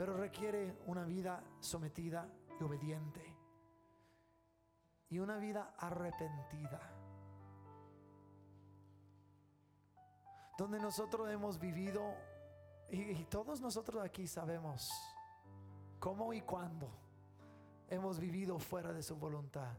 Pero 0.00 0.16
requiere 0.16 0.78
una 0.86 1.04
vida 1.04 1.44
sometida 1.60 2.26
y 2.58 2.64
obediente 2.64 3.20
y 5.10 5.18
una 5.18 5.36
vida 5.36 5.74
arrepentida. 5.76 6.80
Donde 10.56 10.80
nosotros 10.80 11.28
hemos 11.28 11.58
vivido, 11.58 12.14
y, 12.88 13.26
todos 13.26 13.60
nosotros 13.60 14.02
aquí 14.02 14.26
sabemos 14.26 14.88
cómo 15.98 16.32
y 16.32 16.40
cuándo 16.40 16.88
hemos 17.90 18.18
vivido 18.18 18.58
fuera 18.58 18.94
de 18.94 19.02
su 19.02 19.16
voluntad. 19.16 19.74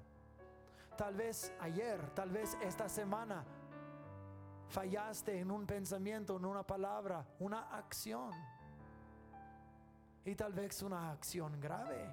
Tal 0.95 1.15
vez 1.15 1.51
ayer, 1.59 2.11
tal 2.11 2.29
vez 2.29 2.55
esta 2.61 2.87
semana, 2.87 3.43
fallaste 4.67 5.39
en 5.39 5.49
un 5.49 5.65
pensamiento, 5.65 6.37
en 6.37 6.45
una 6.45 6.61
palabra, 6.61 7.25
una 7.39 7.75
acción. 7.75 8.60
Y 10.25 10.35
tal 10.35 10.53
vez 10.53 10.81
una 10.83 11.11
acción 11.11 11.59
grave. 11.59 12.07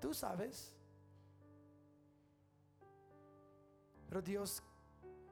Tú 0.00 0.14
sabes. 0.14 0.76
Pero 4.08 4.22
Dios 4.22 4.62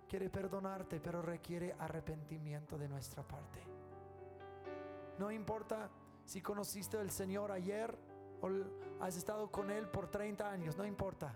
quiere 0.09 0.31
perdonarte, 0.31 1.01
pero 1.01 1.23
requiere 1.23 1.75
arrepentimiento 1.79 2.79
de 2.79 2.89
nuestra 2.89 3.23
parte. 3.23 3.63
No 5.19 5.31
importa 5.31 5.91
si 6.25 6.41
conociste 6.41 6.99
al 6.99 7.11
Señor 7.11 7.53
ayer 7.53 7.97
o 8.41 8.49
has 9.01 9.17
estado 9.17 9.51
con 9.51 9.71
Él 9.71 9.89
por 9.89 10.09
30 10.11 10.49
años, 10.49 10.77
no 10.77 10.85
importa. 10.85 11.35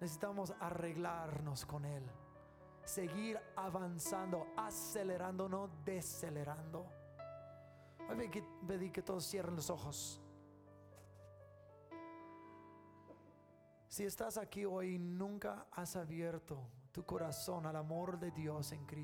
Necesitamos 0.00 0.52
arreglarnos 0.60 1.64
con 1.64 1.84
Él, 1.84 2.04
seguir 2.84 3.38
avanzando, 3.56 4.46
acelerando, 4.56 5.48
no 5.48 5.70
decelerando. 5.84 7.03
Voy 8.06 8.26
a 8.26 8.66
pedir 8.66 8.92
que 8.92 9.02
todos 9.02 9.24
cierren 9.28 9.56
los 9.56 9.70
ojos. 9.70 10.20
Si 13.88 14.04
estás 14.04 14.38
aquí 14.38 14.64
hoy 14.64 14.98
nunca 14.98 15.66
has 15.70 15.96
abierto 15.96 16.68
tu 16.90 17.04
corazón 17.04 17.66
al 17.66 17.76
amor 17.76 18.18
de 18.18 18.30
Dios 18.32 18.72
en 18.72 18.84
Cristo. 18.86 18.94